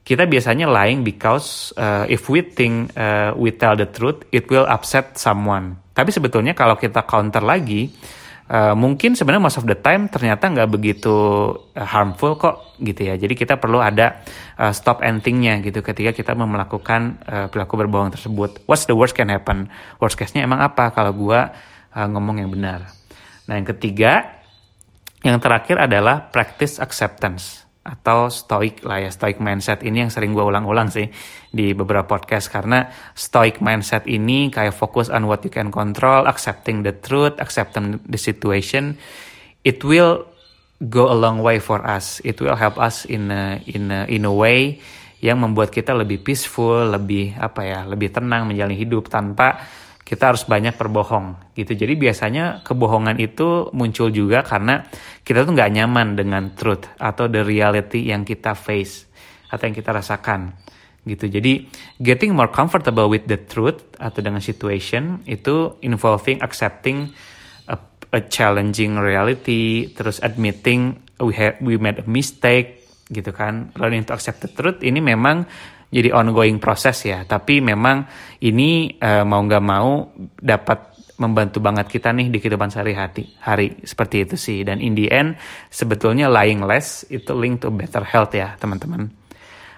kita 0.05 0.29
biasanya 0.29 0.69
lying 0.69 1.01
because 1.01 1.73
uh, 1.81 2.05
if 2.12 2.29
we 2.29 2.45
think 2.45 2.93
uh, 2.93 3.33
we 3.40 3.49
tell 3.57 3.73
the 3.73 3.88
truth, 3.88 4.21
it 4.37 4.45
will 4.53 4.69
upset 4.69 5.17
someone. 5.17 5.81
Tapi 5.97 6.12
sebetulnya 6.12 6.53
kalau 6.53 6.77
kita 6.77 7.09
counter 7.09 7.40
lagi, 7.40 7.88
uh, 8.53 8.77
mungkin 8.77 9.17
sebenarnya 9.17 9.49
most 9.49 9.57
of 9.57 9.64
the 9.64 9.73
time 9.73 10.12
ternyata 10.12 10.53
nggak 10.53 10.69
begitu 10.69 11.17
uh, 11.57 11.88
harmful 11.88 12.37
kok 12.37 12.77
gitu 12.85 13.01
ya. 13.01 13.17
Jadi 13.17 13.33
kita 13.33 13.57
perlu 13.57 13.81
ada 13.81 14.21
uh, 14.61 14.77
stop 14.77 15.01
and 15.01 15.25
think-nya 15.25 15.64
gitu 15.64 15.81
ketika 15.81 16.12
kita 16.12 16.37
melakukan 16.37 17.17
uh, 17.25 17.49
perilaku 17.49 17.81
berbohong 17.81 18.12
tersebut. 18.12 18.61
What's 18.69 18.85
the 18.85 18.93
worst 18.93 19.17
can 19.17 19.33
happen? 19.33 19.73
Worst 20.05 20.21
case-nya 20.21 20.45
emang 20.45 20.61
apa 20.61 20.93
kalau 20.93 21.17
gua 21.17 21.49
uh, 21.97 22.09
ngomong 22.12 22.45
yang 22.45 22.53
benar? 22.53 22.93
Nah 23.49 23.57
yang 23.57 23.64
ketiga, 23.73 24.37
yang 25.25 25.40
terakhir 25.40 25.81
adalah 25.81 26.29
practice 26.29 26.77
acceptance 26.77 27.63
atau 27.85 28.33
stoic 28.33 28.81
lah 28.83 29.05
ya 29.05 29.11
stoic 29.12 29.38
mindset. 29.44 29.85
Ini 29.85 30.09
yang 30.09 30.11
sering 30.11 30.33
gue 30.33 30.40
ulang-ulang 30.40 30.88
sih 30.88 31.07
di 31.53 31.77
beberapa 31.77 32.09
podcast 32.09 32.49
karena 32.49 32.88
stoic 33.12 33.61
mindset 33.61 34.09
ini 34.09 34.49
kayak 34.49 34.73
fokus 34.73 35.12
on 35.12 35.29
what 35.29 35.44
you 35.44 35.53
can 35.53 35.68
control 35.68 36.25
accepting 36.25 36.81
the 36.81 36.97
truth 36.97 37.37
accepting 37.37 38.01
the 38.09 38.16
situation. 38.16 38.97
It 39.62 39.85
will 39.85 40.25
go 40.81 41.12
a 41.12 41.16
long 41.16 41.44
way 41.44 41.61
for 41.61 41.85
us. 41.85 42.25
It 42.25 42.40
will 42.40 42.57
help 42.57 42.81
us 42.81 43.05
in 43.05 43.29
a, 43.29 43.61
in 43.68 43.92
a, 43.92 44.09
in 44.09 44.25
a 44.25 44.33
way 44.33 44.81
yang 45.25 45.40
membuat 45.40 45.73
kita 45.73 45.97
lebih 45.97 46.20
peaceful 46.20 46.85
lebih 46.92 47.33
apa 47.40 47.64
ya 47.64 47.81
lebih 47.88 48.12
tenang 48.12 48.44
menjalani 48.44 48.77
hidup 48.77 49.09
tanpa 49.09 49.57
kita 50.05 50.37
harus 50.37 50.45
banyak 50.45 50.77
berbohong 50.77 51.57
gitu. 51.57 51.73
Jadi 51.73 51.97
biasanya 51.97 52.61
kebohongan 52.61 53.17
itu 53.17 53.73
muncul 53.73 54.12
juga 54.12 54.45
karena 54.45 54.85
kita 55.25 55.49
tuh 55.49 55.57
nggak 55.57 55.73
nyaman 55.73 56.12
dengan 56.12 56.53
truth 56.53 56.85
atau 57.01 57.25
the 57.27 57.40
reality 57.40 58.12
yang 58.12 58.23
kita 58.23 58.53
face 58.53 59.09
atau 59.49 59.64
yang 59.64 59.75
kita 59.75 59.97
rasakan 59.97 60.53
gitu. 61.09 61.29
Jadi 61.29 61.69
getting 62.05 62.37
more 62.37 62.53
comfortable 62.53 63.09
with 63.09 63.25
the 63.25 63.40
truth 63.40 63.81
atau 63.97 64.21
dengan 64.21 64.45
situation 64.45 65.25
itu 65.25 65.81
involving 65.81 66.40
accepting 66.45 67.09
a, 67.69 67.77
a 68.12 68.21
challenging 68.29 69.01
reality, 69.01 69.88
terus 69.97 70.21
admitting 70.21 71.01
we 71.17 71.33
have 71.33 71.57
we 71.64 71.81
made 71.81 71.97
a 71.97 72.07
mistake 72.09 72.85
gitu 73.09 73.33
kan. 73.33 73.73
Learning 73.81 74.05
to 74.05 74.12
accept 74.12 74.45
the 74.45 74.53
truth 74.53 74.85
ini 74.85 75.01
memang 75.01 75.49
jadi 75.95 76.11
ongoing 76.11 76.59
proses 76.59 76.99
ya. 77.07 77.23
Tapi 77.23 77.63
memang 77.63 78.03
ini 78.43 78.99
uh, 78.99 79.23
mau 79.23 79.39
nggak 79.47 79.65
mau 79.65 80.11
dapat 80.43 80.95
membantu 81.15 81.63
banget 81.63 81.87
kita 81.87 82.11
nih 82.11 82.27
di 82.27 82.43
kehidupan 82.43 82.75
sehari-hari 82.75 83.39
hari 83.39 83.79
seperti 83.87 84.27
itu 84.27 84.35
sih 84.35 84.67
dan 84.67 84.83
in 84.83 84.99
the 84.99 85.07
end 85.07 85.39
sebetulnya 85.71 86.27
lying 86.27 86.67
less 86.67 87.07
itu 87.07 87.31
link 87.39 87.63
to 87.63 87.71
better 87.71 88.03
health 88.03 88.35
ya 88.35 88.59
teman-teman 88.59 89.15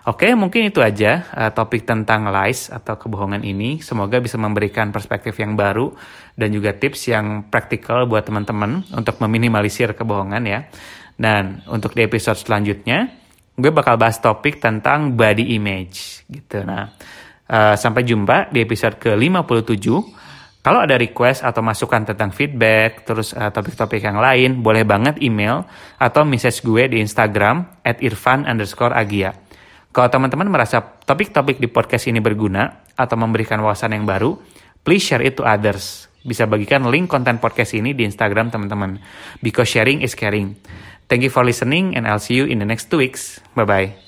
Oke, 0.06 0.30
mungkin 0.38 0.70
itu 0.70 0.78
aja 0.78 1.26
uh, 1.34 1.50
topik 1.50 1.82
tentang 1.82 2.30
lies 2.30 2.70
atau 2.70 2.94
kebohongan 2.94 3.42
ini. 3.42 3.82
Semoga 3.82 4.22
bisa 4.22 4.38
memberikan 4.38 4.94
perspektif 4.94 5.34
yang 5.42 5.58
baru 5.58 5.90
dan 6.38 6.54
juga 6.54 6.78
tips 6.78 7.10
yang 7.10 7.50
praktikal 7.50 8.06
buat 8.06 8.22
teman-teman 8.22 8.86
untuk 8.94 9.18
meminimalisir 9.18 9.98
kebohongan 9.98 10.46
ya. 10.46 10.70
Dan 11.18 11.66
untuk 11.66 11.90
di 11.98 12.06
episode 12.06 12.38
selanjutnya, 12.38 13.25
gue 13.56 13.72
bakal 13.72 13.96
bahas 13.96 14.20
topik 14.20 14.60
tentang 14.60 15.16
body 15.16 15.56
image 15.56 16.28
gitu. 16.28 16.60
Nah, 16.62 16.92
uh, 17.48 17.74
sampai 17.74 18.04
jumpa 18.04 18.52
di 18.52 18.60
episode 18.62 19.00
ke-57. 19.00 19.88
Kalau 20.60 20.82
ada 20.82 20.98
request 20.98 21.46
atau 21.46 21.62
masukan 21.62 22.02
tentang 22.02 22.34
feedback, 22.34 23.06
terus 23.06 23.30
uh, 23.32 23.54
topik-topik 23.54 24.02
yang 24.02 24.18
lain, 24.18 24.60
boleh 24.60 24.82
banget 24.82 25.22
email 25.22 25.62
atau 25.96 26.26
message 26.26 26.60
gue 26.66 26.90
di 26.90 26.98
Instagram 26.98 27.80
at 27.86 28.02
irfan 28.02 28.44
underscore 28.44 28.92
agia. 28.92 29.32
Kalau 29.94 30.12
teman-teman 30.12 30.52
merasa 30.52 30.82
topik-topik 30.82 31.56
di 31.56 31.72
podcast 31.72 32.10
ini 32.10 32.20
berguna 32.20 32.84
atau 32.92 33.16
memberikan 33.16 33.62
wawasan 33.64 33.96
yang 33.96 34.04
baru, 34.04 34.36
please 34.84 35.06
share 35.06 35.24
it 35.24 35.38
to 35.38 35.46
others. 35.46 36.10
Bisa 36.26 36.44
bagikan 36.44 36.82
link 36.90 37.06
konten 37.06 37.38
podcast 37.38 37.72
ini 37.78 37.94
di 37.94 38.02
Instagram 38.02 38.50
teman-teman. 38.50 38.98
Because 39.38 39.70
sharing 39.70 40.02
is 40.02 40.18
caring. 40.18 40.58
Thank 41.08 41.22
you 41.22 41.30
for 41.30 41.44
listening 41.44 41.94
and 41.96 42.06
I'll 42.06 42.18
see 42.18 42.34
you 42.34 42.44
in 42.46 42.58
the 42.58 42.66
next 42.66 42.90
two 42.90 42.98
weeks. 42.98 43.40
Bye-bye. 43.54 44.05